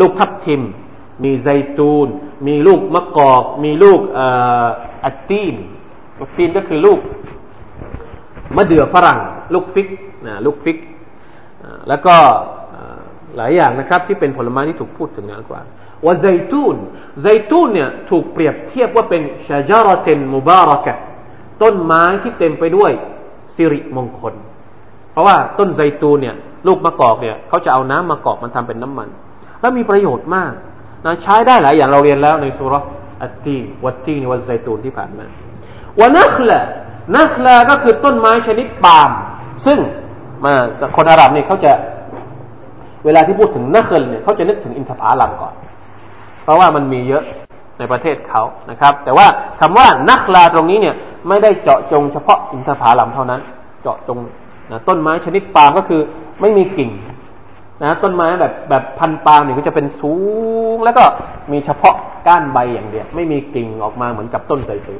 [0.00, 0.62] ลูกทับทิม
[1.24, 2.08] มีไซตูน
[2.46, 4.00] มีลูกมะกอก มีลูก
[5.04, 5.54] อัตตีน
[6.20, 6.98] อัตตีนก็คือลูก
[8.56, 9.20] มะเดื่อฝรั่ง
[9.54, 9.88] ลูกฟิก
[10.26, 10.78] นะลูกฟิก
[11.88, 12.16] แล้วก็
[13.36, 15.68] หลายอย่างนะครับที่เป็นผลไม้ที่ถูกพูดถึงในอัลกุรอาน
[16.04, 16.76] ว่าไซตูน
[17.22, 20.94] ไซตูนเนี่ยถูกเปรียบเทียบว่าเป็นชาจาระเทนมุบารักะ
[21.62, 22.92] ต้นไม้ที่เต็มไปด้วย
[23.54, 24.34] สิริมงคล
[25.12, 26.34] เพราะว่าต้นไซตูนเนี่ย
[26.66, 29.08] ลูกมะกอกเนี่ยเขาจะเอาน้ำมะกอกมันทำเป็นน้ำมัน
[29.60, 30.52] แล้วมีประโยชน์มาก
[31.04, 32.74] นะใช้ได้หลายอย่างเราเรียนแล้วในสุร
[33.22, 35.26] อัตตีวัตตีนวัตไซตูนที่ผ่านมา
[35.98, 36.62] วานักละ
[37.16, 39.10] นักละก็คือต้นไม้ชนิดปาล์ม
[39.66, 39.78] ซึ่ง
[40.44, 40.52] มา
[40.96, 41.72] คนอาหรับเนี่ยเขาจะ
[43.04, 45.54] เวลาที่พูดถึงนักลเนี่ยเขาจะนึกถึงอินทผลัมก่อน
[46.48, 47.22] ราะว่ามันมีเยอะ
[47.78, 49.26] ในประเทศเขานะครับ แต่ว่า
[49.60, 50.94] คำว่านักลาตรงนี้เนี่ย
[51.28, 53.40] ไม่ได้เจาะจงเฉพาะอินทผลัมเท่านั้น
[53.82, 54.18] เจาะจง
[54.70, 56.00] นะต้นไม้ชนิดปาล์มก็คือ
[56.40, 56.90] ไม่มีกิ่ง
[57.82, 60.14] นะต้นไม้แบบแบบพันปาล์มเนี่ยก็จะเป็นสู
[60.74, 61.04] ง แล้วก็
[61.52, 61.94] มีเฉพาะ
[62.26, 64.92] ก้านใบอย่างเดียวไม่มีกิ่งออกมาเหมือนกับต้นไทร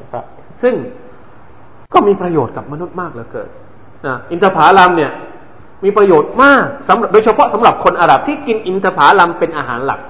[0.00, 0.24] นะครับ
[0.62, 0.74] ซึ่ง
[1.92, 3.48] ก็มีประโยชน์กับมนุษย์มากเหลือเกิน
[4.06, 5.10] นะอินทผลัมเนี่ย
[5.84, 10.00] มีประโยชน์มากสำหรับโดยเฉพาะสำหรับคนอาหรับที่กินอินทผลัมเป็นอาหารหลัก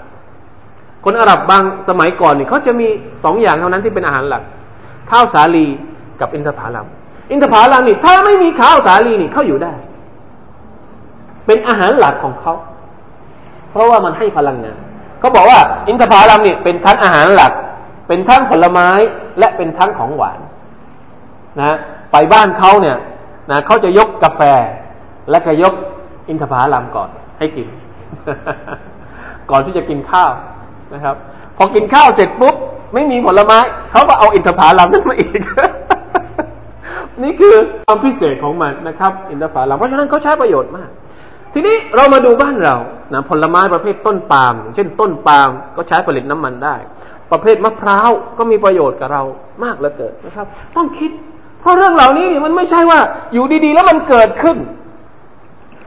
[1.05, 2.88] คนอาหรับบางสมัยก่อนเนี่ยเขาจะมี
[3.25, 4.43] สองอย่างเท่านั้นที่เป็นอาหารหลัก
[5.11, 5.67] ข้าวสาลี
[6.21, 6.87] กับอินทผลัม
[7.31, 9.75] อินทผลัมนี่ถ้าไม่มีข้าวสาลีนี่เขาอยู่ได้
[11.47, 12.55] เป็นอาหารหลักของเขา
[13.71, 14.79] เพราะว่ามันให้พลังงาน
[15.21, 17.53] เขาบอกว่า อินทผลัมนี่เป็นทั้งอาหารหลัก
[18.09, 18.88] เป็นทั้งผลไม้
[19.38, 20.38] และเป็นทั้งของหวาน
[21.61, 21.77] นะ
[22.12, 22.97] ไปบ้านเขาเนี่ย
[23.51, 24.40] นะเขาจะยกกาแฟ
[25.31, 25.75] และก็ยก
[26.29, 27.69] อินทผลัมก่อน ให้กิน
[29.51, 30.33] ก่อนที่จะกินข้าว
[30.94, 31.16] นะครับ
[31.57, 32.54] พอกินข้าวเสร็จปุ๊บ
[32.94, 33.59] ไม่มีผลไม้
[33.92, 35.40] เขาก็เอาอินทผลัมนั่นมาอีก
[37.22, 37.54] นี่คือ
[37.88, 40.90] ความพิเศษของมันนะครับ อินทผลัมเพราะฉะนั้นเขาใช้ประโยชน์มาก
[41.52, 42.76] ทีนี้เรามาดูบ้านเรา
[43.14, 46.76] นะผลไม้ประเภทต้นปาล์มเช่นต้นปาล์มก็ใช้ผลิตน้ำมันได้
[47.33, 49.22] ประเภทมะพร้าวก็มีประโยชน์กับเรา
[49.64, 51.11] มากเหลือเกินนะครับ ต้องคิด
[51.61, 52.98] เพราะเรื่องเหล่านี้มันไม่ใช่ว่า
[53.33, 54.57] อยู่ดีๆ แล้วมันเกิดขึ้น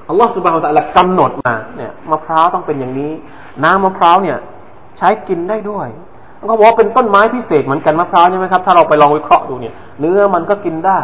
[0.10, 3.12] อัลลอฮฺสุบฮานตะละกำหนดมาเนี่ยมะพร้าวต้องเป็นอย่างนี้
[3.64, 4.38] น้ำมะพร้าวเนี่ย
[4.98, 5.88] ใช้กินได้ด้วย
[6.38, 11.00] เขาบอกว่าเป็นต้นไม้พิเศษเหมือนกันมะพร้าวใช่ไหมครับ ถ้าเราไปลองวิเคราะห์ดูเนี่ย เนื้อมันก็กินได้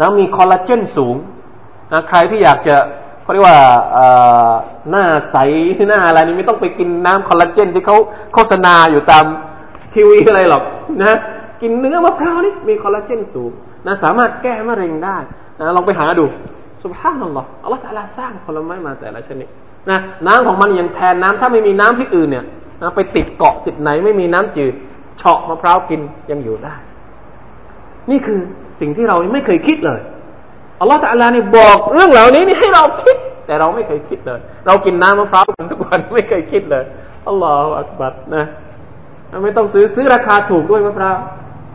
[0.00, 1.16] นะมีคอลลาเจนสูง
[1.92, 2.76] นะใครที่อยากจะ
[3.22, 3.58] เขาเรียกว่า
[4.90, 5.36] หน้าใส
[5.88, 7.96] หน้าอะไรนี่ไม่ต้องไปกินน้ำคอลลาเจนที่เขา
[8.34, 9.24] โฆษณาอยู่ตาม
[9.94, 10.62] ทีวีอะไรหรอก
[11.02, 11.18] นะ
[11.62, 13.50] กินเนื้อมะพร้าวนี่มีคอลลาเจนสูง
[13.86, 15.18] นะสามารถแก้มะเร็งได้
[15.58, 16.24] นะลองไปหาดู
[16.82, 19.48] สุภาพนัลลอฮ์อัลลอฮฺตะสร้างผลไม้มาแต่ละชนิด
[19.90, 22.44] นะน้ำของมันยังแทนน้ำถ้าไม่มีน้ำที่อื่นเนี่ย
[22.80, 24.74] นะไปติดเกาะติดไหนไม่มีน้ำจืด
[25.18, 26.00] เฉาะมะพร้าวกิน
[26.30, 26.74] ยังอยู่ได้
[28.10, 28.40] นี่คือ
[28.80, 30.00] สิ่งที่เราไม่เคยคิดเลย
[30.80, 33.16] อัลลอฮฺตะลานี่บอกเรื่องเหล่านี้นี่ให้เราคิด
[33.46, 36.84] แต่เราไม่เคยคิดเลย เรากินน้ำมะพร้าวกันทุกวันไม่เคยคิดเลย
[37.28, 38.44] อัลลอฮฺอักบัดนะ
[39.44, 41.16] ไม่ต้องซื้อซื้อราคาถูกด้วยมะพร้าว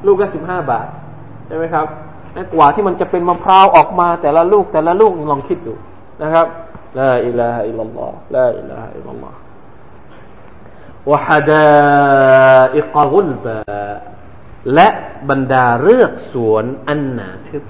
[0.08, 0.88] ลูกละสิบห้าบาท
[1.48, 1.86] ใช่ไหมครับ
[2.54, 5.74] กว่าที่มันจะเป็นมะพร้าวออกมาแต่ละลูกแต่ละลูกลองคิดดู
[6.24, 6.46] นะครับ
[7.00, 9.36] ลาอิลาฮะอิลลัลลอฮ์ลาอิลาฮะอิลลัลลอฮ์
[11.10, 11.68] วะฮดา
[12.78, 13.58] อิกรุลบา
[14.74, 14.88] และ
[15.30, 17.64] บรรดาเลือกสวนอันหนาทึบ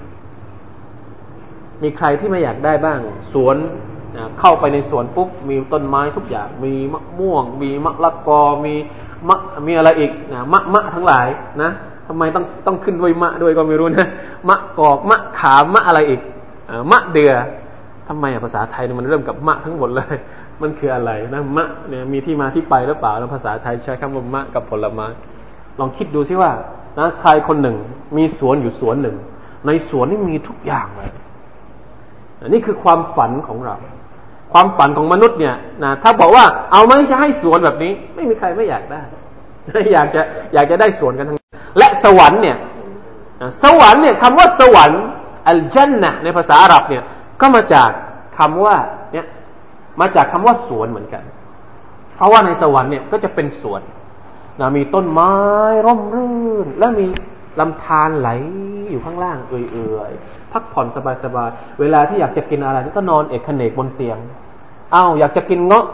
[1.82, 3.00] มีใครที่ไม่อยากได้บ้าง
[3.32, 3.56] สวน
[4.40, 8.74] เข้าไปในสวนปุ๊บมีต้นไม้ทุกอย่าง มีมะม่วง มีมะละกอ มี
[9.28, 11.26] มะมีอะไรอีกนะมะมะทั้งหลาย
[11.62, 11.70] นะ
[12.08, 14.08] ทำไมต้องต้องขึ้นด้วยมะด้วยก็ไม่รู้นะ
[14.48, 16.20] มะกอกมะขามมะอะไรอีก
[16.90, 17.32] มะเดือ
[18.08, 20.16] ทำไมภาษาไทยมันเริ่มกับมะทั้งหมดเลย
[20.62, 25.06] มันคืออะไรนะมะเนี่ยมีที่มาที่ไปหรือเปล่าแล้วภาษาไทยใช้คำว่ามะกับผลไม้
[25.78, 26.50] ลองคิดดูซิว่า
[26.98, 27.76] นะใครคนหนึ่ง
[28.16, 29.16] มีสวนอยู่สวนหนึ่ง
[29.66, 31.10] ในสวนนี่มีทุกอย่างเลย
[32.48, 33.76] นี่คือความฝันของเรา
[34.52, 39.02] ความฝันของมนุษย์เนี่ยนะถ้าบอกว่าเอาไหมจะให้สวนแบบนี้ ไม่มีใครไม่อยากได้
[39.92, 40.22] อยากจะ
[40.54, 41.38] อยากจะได้สวนกันทั้ง
[41.78, 42.56] และสวรรค์เนี่ย
[43.62, 45.02] สวรรค์เนี่ยคำว่าสวรรค์
[45.48, 47.02] อัลจันนะในภาษาอาหรับเนี่ย
[47.40, 47.90] ก็มาจาก
[48.38, 48.76] คำว่า
[49.12, 49.26] เนี่ย
[50.00, 51.22] มาจากคำว่าสวนเหมือนกัน
[52.16, 53.82] เพราะว่าในสวรรค์เนี่ยก็จะเป็นสวน
[54.60, 55.32] นะมีต้นไม้
[55.86, 57.06] ร่มรื่น และมี
[57.60, 58.28] ลำธารไหล
[58.90, 60.86] อยู่ข้างล่าง เอื่อยๆพักผ่อน
[61.24, 64.18] สบายๆเวลาที่อยากจะกินอะไรก็นอนเอกเนกบนเตียง
[64.94, 65.86] อ้าวอยากจะกินเงาะ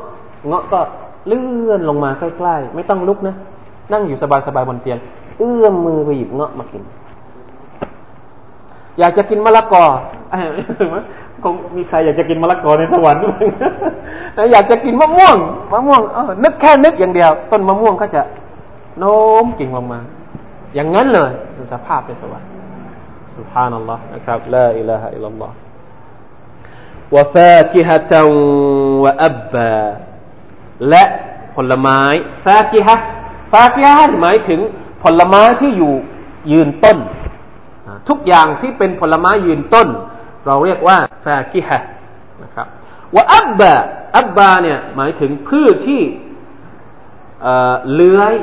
[0.47, 0.81] เงาะก็
[1.27, 3.35] เลื่อนลงมาใกล้ๆไม่ต้องลุกนะ
[3.93, 4.25] นั่งอยู่ส
[4.55, 4.99] บายๆบนเตียง
[5.39, 6.83] เอื้อมมือไปหยิบเงาะมากิน
[8.99, 9.85] อยากจะกินมะละกอ
[11.43, 13.35] คงมีใครอยากจะกินมะละกอในสวรรค์ด้ว
[14.53, 15.37] อยากจะกินมะม่วง
[15.73, 18.23] มะม่วงเออนึกแค่นึกอย่างเดียว ต้นมะม่วงก็จะ
[18.99, 20.01] โน้มกิ่งลงมา
[20.75, 21.31] อย่างนั้นเลย
[21.73, 22.49] สภาพในสวรรค์
[23.37, 25.55] سبحان Allah นะครับ لا إله إلا อิลลัลลอฮ์
[27.15, 28.29] วะฟากิฮะตัง
[29.05, 29.55] วะอับ
[30.89, 31.05] และ
[31.55, 32.01] ผลไม้
[32.45, 32.95] ฟากิฮะ
[33.53, 34.61] ฟากิฮะหมายถึง
[35.03, 35.95] ผลไม้ที่อยู่
[36.53, 36.99] ยืนต้น
[38.09, 39.89] ทุกอย่างที่เป็นผลไม้ยืนต้น
[40.49, 41.79] เราเรียกว่าฟากิฮะ
[42.45, 42.67] นะครับ
[43.15, 43.75] ว่าอับบะ
[44.17, 46.01] อับบาเนี่ยหมายถึงพืชที่
[47.95, 48.35] เลื้อย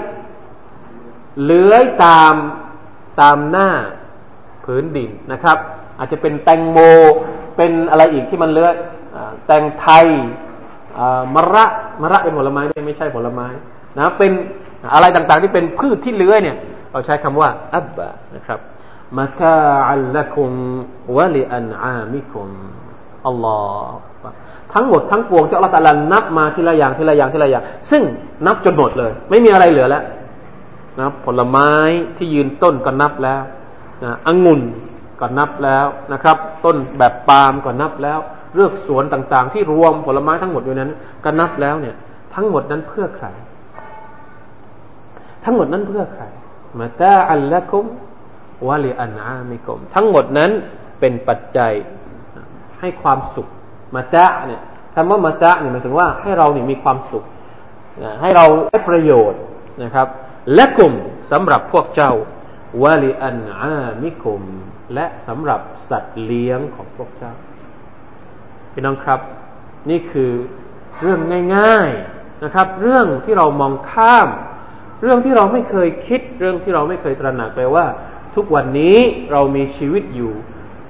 [1.46, 2.34] เลื้อยตาม
[3.22, 3.70] ตามหน้า
[4.66, 5.58] พื้นดินนะครับ
[6.00, 6.78] อาจจะเป็นแตงโม
[7.58, 8.74] เป็นอะไรอีกที่มันเลื้อย
[9.46, 10.06] แตงไทย
[11.36, 11.66] มะระ
[12.02, 13.48] มะระเป็นผลไม้ไม่ใช่ผลไม้
[13.98, 14.32] นะเป็น
[14.94, 16.58] อะไรต่างๆที่เป็นพืชที่เลื้อยเนี่ย
[16.92, 18.60] เราใช้คำว่าอับบะนะครับ
[19.18, 19.58] มาตา
[19.90, 20.52] อัลละคุม
[21.18, 22.48] วะลิอันอามิคุม
[23.28, 24.00] อัลลอฮ์
[24.74, 28.02] ทั้งหมดทั้งปวงที่อัลลอฮฺตะลานับมาทีละอย่างทีละอย่างทีละอย่าง ซึ่ง
[28.46, 30.04] นับจนหมดเลย ไม่มีอะไรเหลือแล้ว
[31.00, 31.72] นะผลไม้
[32.18, 33.44] ที่ยืนต้นก็นับแล้ว
[34.04, 34.62] นะองุ่น
[35.20, 38.20] ก็นับแล้วนะครับ ต้นแบบปาล์มก็นับแล้ว
[38.56, 40.92] เลือกสวนต่างๆ ที่รวมผลไม้ทั้งหมดอยู่นั้น
[41.24, 41.96] ก็นับแล้วเนี่ย
[42.36, 43.28] ทั้งหมดนั้นเพื่อใคร
[45.44, 46.24] ทั้งหมดนั้นเพื่อใคร
[46.80, 47.86] มาตาอัลละกุม
[48.68, 50.52] วะลิอันอามิกมทั้งหมดนั้น
[51.00, 51.74] เป็นปัจจัย
[52.80, 53.48] ให้ความสุข
[53.96, 54.62] มาตะเนี่ย
[54.96, 57.24] คำว่ามาตะเนี่ยหมายถึงว่าให้เราเนี่ยมีความสุข
[58.22, 59.42] ให้เราได้ประโยชน์
[59.84, 60.08] นะครับ
[60.56, 60.94] และกลุ่ม
[61.32, 62.12] สำหรับพวกเจ้า
[62.84, 64.44] วะลิอันอามิกม
[64.94, 67.34] และสำหรับสัตว์เลี้ยงของพวกเจ้า
[68.74, 69.20] พี่น้องครับ
[69.90, 70.32] นี่คือ
[71.02, 71.20] เรื่อง
[71.56, 74.30] ง่าย ๆนะครับ เรื่องที่เรามองข้าม
[75.02, 77.86] เรื่องที่เราไม่เคยคิด เรื่องที่เราไม่เคยตระหนักไปว่า
[78.36, 78.98] ทุกวันนี้
[79.32, 80.34] เรามีชีวิตอยู่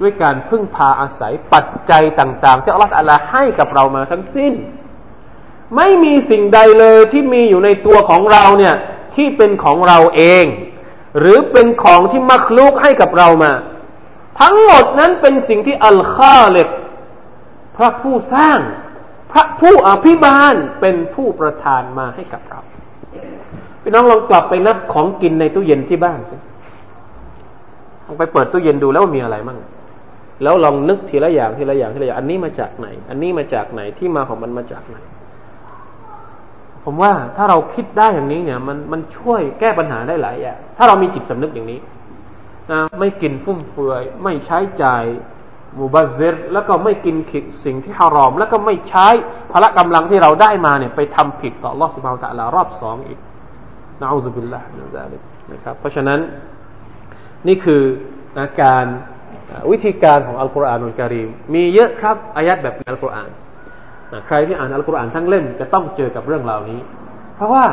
[0.02, 4.54] ด้วยการพึ่งพาอาศัยปัจจัยต่างๆ ที่อัลลอฮฺให้กับเรามาทั้งสิ้น
[5.76, 8.76] ไม่มีสิ่งใดเลยที่มีอยู่ในตัวของเราเนี่ย
[9.16, 10.46] ที่เป็นของเราเอง
[11.20, 13.54] หรือเป็นของที่มักลุกให้กับเรามา
[14.42, 16.68] ทั้งหมดนั้นเป็นสิ่งที่อัลคาเล็ก
[17.78, 18.60] พระผู้สร้าง
[19.32, 22.60] พระผู้อภิบาลเป็นผู้ประทานมาให้กับเรา
[23.82, 26.36] พี่น้องลองกลับไปนับของกินในตู้เย็นที่บ้านสิ
[28.08, 29.60] ลองไปเปิดตู้เย็นดูแล้วมีอะไรมั่ง
[30.44, 34.98] แล้วลองนึกทีละอย่างทีละอย่างทีละอย่าง อันนี้มาจากไหน อันนี้มาจากไหนที่มาของมันมาจากไหน
[36.84, 41.80] ผมว่าถ้าเราคิดได้อย่างนี้เนี่ย มันมันช่วยแก้ปัญหาได้หลายอย่างถ้าเรามีจิตสำนึกอย่างนี้
[42.72, 45.04] นะไม่กินฟุ่มเฟือย ไม่ใช้ใจ่าย
[45.80, 49.08] มูบาเซรแล้วก็ไม่กินขิงสิ่งที่ฮารอม แล้วก็ไม่ใช้
[49.52, 53.20] พละกำลังที่เราได้มาเนี่ย ไปทำผิดต่อรอบสุบาวตะลารอบสองอีก
[54.02, 55.06] นะอูซุบิลละนะ
[55.52, 56.20] นะครับ เพราะฉะนั้น
[57.48, 57.82] นี่คือ
[58.38, 58.86] นะการ
[59.72, 63.30] วิธีการของอัลกุรอานอุลกิริมมีเยอะครับอายัดแบบอัลกุรอาน
[64.28, 66.80] ใครที่อ่านอัลกุรอานทั้งเล่มจะต้องเจอกับเรื่องเหล่านี้
[67.36, 67.66] เพราะว่า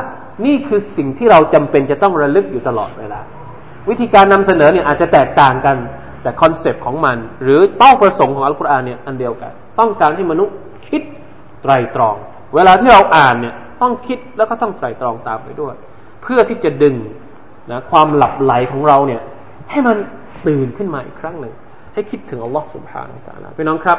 [0.44, 3.20] นี่คือสิ่งที่เราจำเป็นจะต้องระลึกอยู่ตลอดเวลา
[3.88, 5.76] วิธีการนำเสนอเนี่ยอาจจะแตกต่างกัน
[6.22, 10.56] แต่ concept ของมัน หรือเป้าประสงค์ของอัลกุรอานเนี่ยอันเดียวกัน ต้องการให้มนุษย์
[10.88, 11.02] คิด
[11.62, 12.16] ไตรตรอง
[12.54, 15.74] เวลาที่เราอ่านเนี่ยต้องคิดแล้วก็ต้องไตรตรองตามไปด้วย
[16.22, 16.94] เพื่อที่จะดึง
[17.70, 19.22] นะความหลับไหลของเราเนี่ย
[19.72, 19.96] ให้มัน
[20.46, 21.54] ตื่นขึ้นมาอีกครั้งหนึ่ง
[21.94, 23.98] ให้คิดถึงอัลลอฮ์สุบฮานาอัลลอฮ์พี่น้องครับ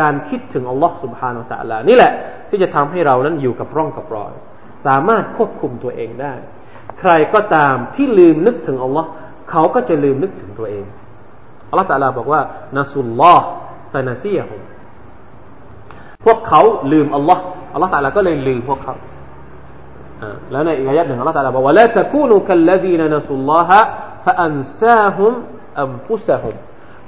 [0.00, 2.12] การคิดถึงอัลลอฮ์สุบฮานาอัลลอฮ์นี่แหละ
[2.50, 4.32] ที่จะทำให้เรานั้นอยู่กับร่องกับรอย
[4.86, 6.34] สามารถควบคุมตัวเองได้
[7.00, 9.08] ใครก็ตามที่ลืมนึกถึงอัลลอฮ์
[9.50, 10.84] เขาก็จะลืมนึกถึงตัวเอง
[11.70, 12.40] อัลลอฮฺตะลาบอกว่า
[12.78, 13.46] นัสุลลอฮ์
[13.94, 14.56] ตานาซียฮุ
[16.24, 16.60] พวกเขา
[16.92, 18.94] ลืมอัลลอฮ์อัลลอฮฺตะลาก็เลยลืมพวกเขา
[20.52, 23.80] แล้วในอีกอายะหนึ่งอัลลอฮฺตรัสบอกว่าละตะคูนุคัลลดีนนัสุลลอฮะ
[24.24, 25.32] ฟะอันซาฮุม
[25.80, 26.56] อัมฟุสฮุม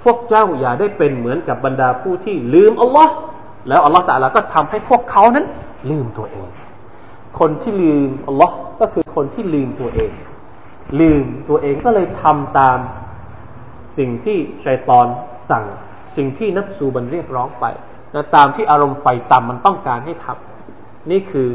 [0.05, 3.13] พวกเจ้าอย่าได้เป็นเหมือนกับบรรดาผู้ที่ลืมอัลลอฮ์
[3.69, 5.47] แล้วอัลลอฮฺตะลาก็ทำให้พวกเขานั้น
[5.91, 6.49] ลืมตัวเอง
[7.39, 10.11] คนที่ลืมอัลลอฮ์ก็คือคนที่ลืมตัวเอง
[11.01, 12.79] ลืมตัวเองก็เลยทำตาม
[13.99, 15.07] สิ่งที่ชัยตอน
[15.51, 15.65] สั่ง
[16.17, 17.65] สิ่งที่นับสูบันเรียกร้องไป
[18.15, 21.51] นะตามที่อารมณ์ไฟต่ำมันต้องการให้ทำนี่คือ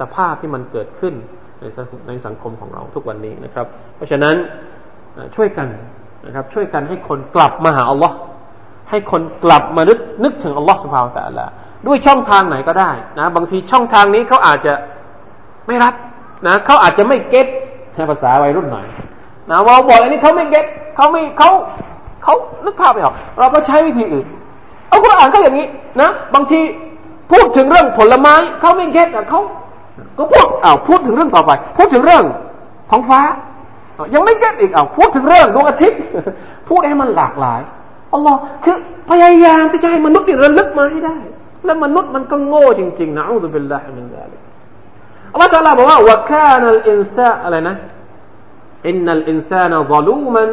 [0.00, 1.14] สภาพที่มันเกิดขึ้น
[1.60, 1.64] ใน
[2.08, 3.66] ในสังคมของเราทุกวันนี้นะครับ
[3.96, 4.34] เพราะฉะนั้น
[5.36, 5.68] ช่วยกัน
[6.26, 8.16] นะครับ ช่วยกันให้คนกลับมาหาอัลลอฮ์
[8.90, 11.46] ให้คนกลับมานึกนึกถึงอัลลอฮ์สุภาพแต่ละ
[11.86, 14.74] ด้วยช่องทางไหนก็ได้นะบางทีช่องทางนี้เขาอาจจะ
[15.66, 15.94] ไม่รับ
[16.46, 17.46] นะเขาอาจจะไม่เก็ต
[17.96, 18.86] ในภาษาวัยรุ่นหน่อย
[19.50, 20.66] นะว่าบอกอันนี้เขาไม่เก็ต
[20.96, 21.50] เขาไม่เขา
[22.22, 22.34] เขา
[22.64, 24.26] นึกภาพไม่ออกเราก็ใช้วิธีอื่น
[24.88, 25.66] เอาคุณอ่านก็อย่างนี้
[26.00, 26.60] นะบางที
[27.32, 29.40] พูดถึงเรื่องผลไม้เขาไม่ get แต่เขา
[30.18, 32.24] ก็พูดอ้าวพูดถึงเรื่องต่อไป พูดถึงเรื่อง
[32.90, 33.20] ท้องฟ้า
[34.14, 36.00] ยังไม่ get อีกอ้าวพูดถึงเรื่องดวงอาทิตย์
[36.68, 37.60] พูดให้มันหลากหลาย
[38.14, 38.76] อัลลอฮ์คือ
[39.10, 41.16] พยายามที่จะให้มนุษย์นี่ระลึกมาให้ได้
[41.64, 44.40] แล้วมนุษย์มันก็โง่จริงๆนะنعوذ بالله من ذلك
[45.32, 47.74] อัลลอฮ์ตาลาบอกว่า وكان الإنسان อะไรนะ
[48.88, 50.48] إن الإنسان ظلوما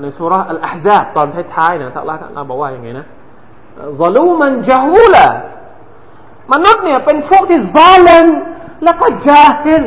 [0.00, 3.06] ในสุราอัลอาฮซาบตอนท้ายๆนะอัลลอฮ์ตาลาบอกว่าอย่างไงนะ
[4.00, 5.26] ظلوما جهولا
[6.52, 8.26] มนุษย์เนี่ยเป็นพวกที่ ظالم
[8.84, 9.84] แล้วก็ جاهل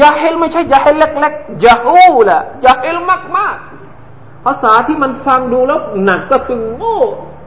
[0.00, 2.96] جاهل ไม่ใช่ جاهل เล็กๆ جهولا جاهل
[3.36, 6.98] มากๆ ภาษาที่มันฟังดูแล้วหนักก็คือโง่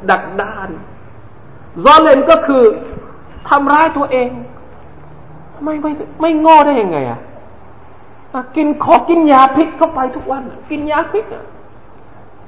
[0.10, 0.70] ดักดาน
[1.84, 2.64] ظالم ก็คือ
[3.50, 4.30] ทำร้ายตัวเอง
[5.64, 5.92] ไม่ไม่
[6.22, 7.20] ไม่โง่ได้ยังไงอะ
[8.56, 11.26] กินขอกินยาพิษเข้าไปทุกวัน กินยาพิษ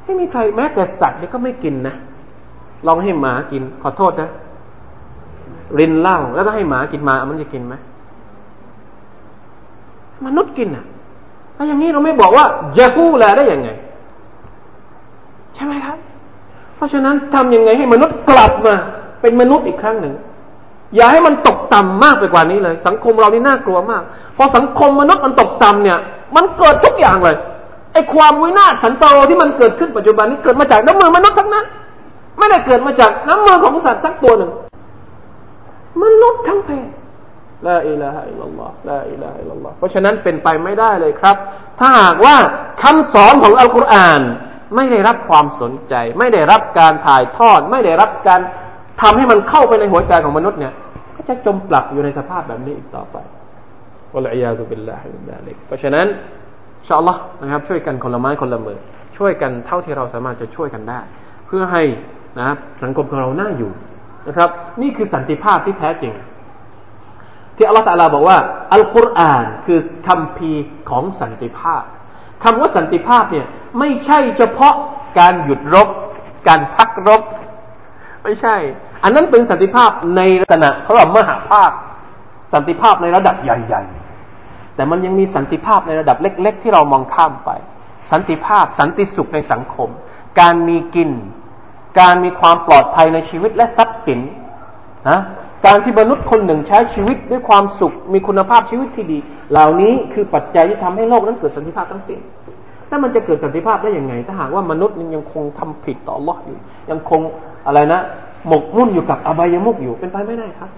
[0.04, 1.96] ไม่มีใครแม้แต่สัตว์เนี่ยก็ไม่กินนะ
[2.88, 4.30] ลองให้หมากินขอโทษนะ
[5.80, 7.76] รินเหล้าแล้วก็ให้หมากินมามันจะกินไหม
[10.26, 10.86] มนุษย์กินอะ
[11.58, 12.46] ถ้าอย่างนี้เราไม่บอกว่า
[12.78, 13.70] จะกู้แลได้ยังไง
[15.56, 15.98] ใช่ไหมครับ
[16.76, 18.76] เพราะฉะนั้นทำยังไงให้มนุษย์กลับมา
[19.22, 20.14] เป็นมนุษย์อีกครั้งหนึ่ง
[20.96, 24.04] อย่าให้มันตกต่ำมากไปกว่านี้เลย สังคมเรานี่น่ากลัวมาก
[24.38, 25.98] พอสังคมมนุษย์มันตกต่ำเนี่ย
[26.36, 27.36] มันเกิดทุกอย่างเลย
[27.94, 31.66] ไอ้ความวินาศสันตโรที่มันเกิดขึ้นปัจจุบันนี้เกิดมาจากน้ำมือมนุษย์ทั้งนั้น
[32.38, 34.52] ไม่ได้เกิดมาจากน้ำมือของสัตว์สักตัวหนึ่ง
[36.04, 36.88] มนุษย์ทั้งเพศ
[37.68, 41.36] ลาอิลาฮะอิลลัลลอฮ์ลาอิลาฮะอิลลัลลอฮ์เพราะฉะนั้นเป็นไปไม่ได้เลยครับ
[41.80, 42.36] ถ้าหากว่า
[42.84, 44.22] คำสอนของอัลกุรอาน
[44.76, 48.42] ไม่ได้รับความสนใจ ไม่ได้รับการถ่ายทอด ไม่ได้รับการ
[49.02, 50.74] ทำให้มันเข้าไปในหัวใจของมนุษย์เนี่ย
[51.16, 53.18] ก็จะจมปลักอยู่ในสภาพแบบนี้อีกต่อไป
[54.14, 56.06] والعياذ بالله من ذلك เพราะฉะนั้น
[56.88, 58.78] إن شاء الله นะครับ ช่วยกันคนละไม้คนละมือ
[59.18, 61.00] ช่วยกันเท่าที่เราสามารถจะช่วยกันได้
[61.48, 61.84] เพื่อให้
[62.40, 62.50] นะ
[62.84, 63.72] สังคมของเราน่าอยู่
[64.28, 64.50] นะครับ
[64.82, 66.14] นี่คือสันติภาพที่แท้จริง
[67.56, 68.38] ที่อัลลอฮฺตาลาบอกว่า
[68.74, 70.52] อัลกุรอานคือคัมภีร์
[70.90, 71.84] ของสันติภาพ
[72.44, 73.46] คำว่าสันติภาพเนี่ย
[73.80, 74.74] ไม่ใช่เฉพาะ
[75.20, 75.88] การหยุดรบ
[76.48, 77.22] การพักรบ
[78.24, 78.56] ไม่ใช่
[79.04, 81.72] อันนั้นเป็นสันติภาพในลักษณะเขาเรียกมหาภาค
[82.54, 83.84] สันติภาพในระดับใหญ่
[84.30, 87.50] ๆ แต่มันยังมีสันติภาพในระดับเล็ก ๆ ที่เรามองข้ามไป
[88.12, 89.90] สันติภาพ สันติสุขในสังคม
[90.40, 91.12] การมีกิน
[92.00, 94.20] การมีความปลอดภัยในชีวิตและทรัพย์สิน
[95.10, 95.20] นะ
[95.66, 99.20] การที่มนุษย์คนหนึ่งใช้ชีวิตด้วยความสุข มีคุณภาพชีวิตที่ดี
[99.52, 102.20] เหล่านี้คือปัจจัยที่ทำให้โลกนั้นเกิดสันติภาพทั้งสิ้น
[102.90, 106.58] ถ้ามันจะเกิดสันติภาพได้อยังไง ถ้าหากว่ามนุษย์ยังคงทำผิดต่อลออยู่
[106.92, 107.22] ยังคง
[107.68, 108.00] อะไรนะ
[108.48, 110.70] หมกมุ่นอยู่กับอบายมุกอยู่เป็นไปไม่ได้ครับ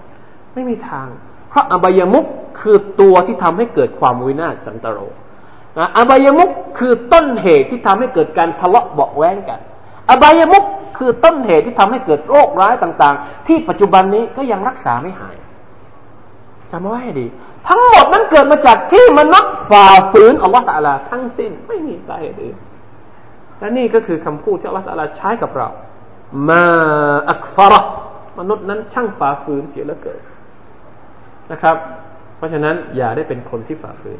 [0.53, 1.07] ไม่มีทาง
[1.49, 2.25] เพราะอบายมุก
[2.59, 4.99] คือตัวที่ทำให้เกิดความวินาศสันตโร
[5.77, 9.59] นะอบายมุกคือต้นเหตุที่ทำให้เกิดการทะเลาะเบาแว้งกัน
[10.09, 10.63] อบายมุก
[10.97, 15.35] คือต้นเหตุที่ทำให้เกิดโรคร้ายต่าง ๆ ที่ปัจจุบันนี้ก็ยังรักษาไม่หาย
[16.71, 17.27] จำไว้ให้ดี
[17.67, 22.57] ทั้งหมดนั้นเกิดมาจากที่มนุษย์ฝ่าฝืนอัลลอฮฺตะลาทั้งสิ้นไม่มีสาเหตุอื่น
[23.59, 25.69] และนี่ก็คือคำพูดที่อัลลอฮฺตะลาใช้กับเรา
[26.49, 26.63] มา
[27.31, 27.81] อักฟาระ
[28.39, 30.21] มนุษย์นั้นช่างฝ่าฝืนเสียเหลือเกิน
[31.51, 31.75] นะครับ
[32.37, 34.19] เพราะฉะนั้นอย่าได้เป็นคนที่ฝ่าฝืน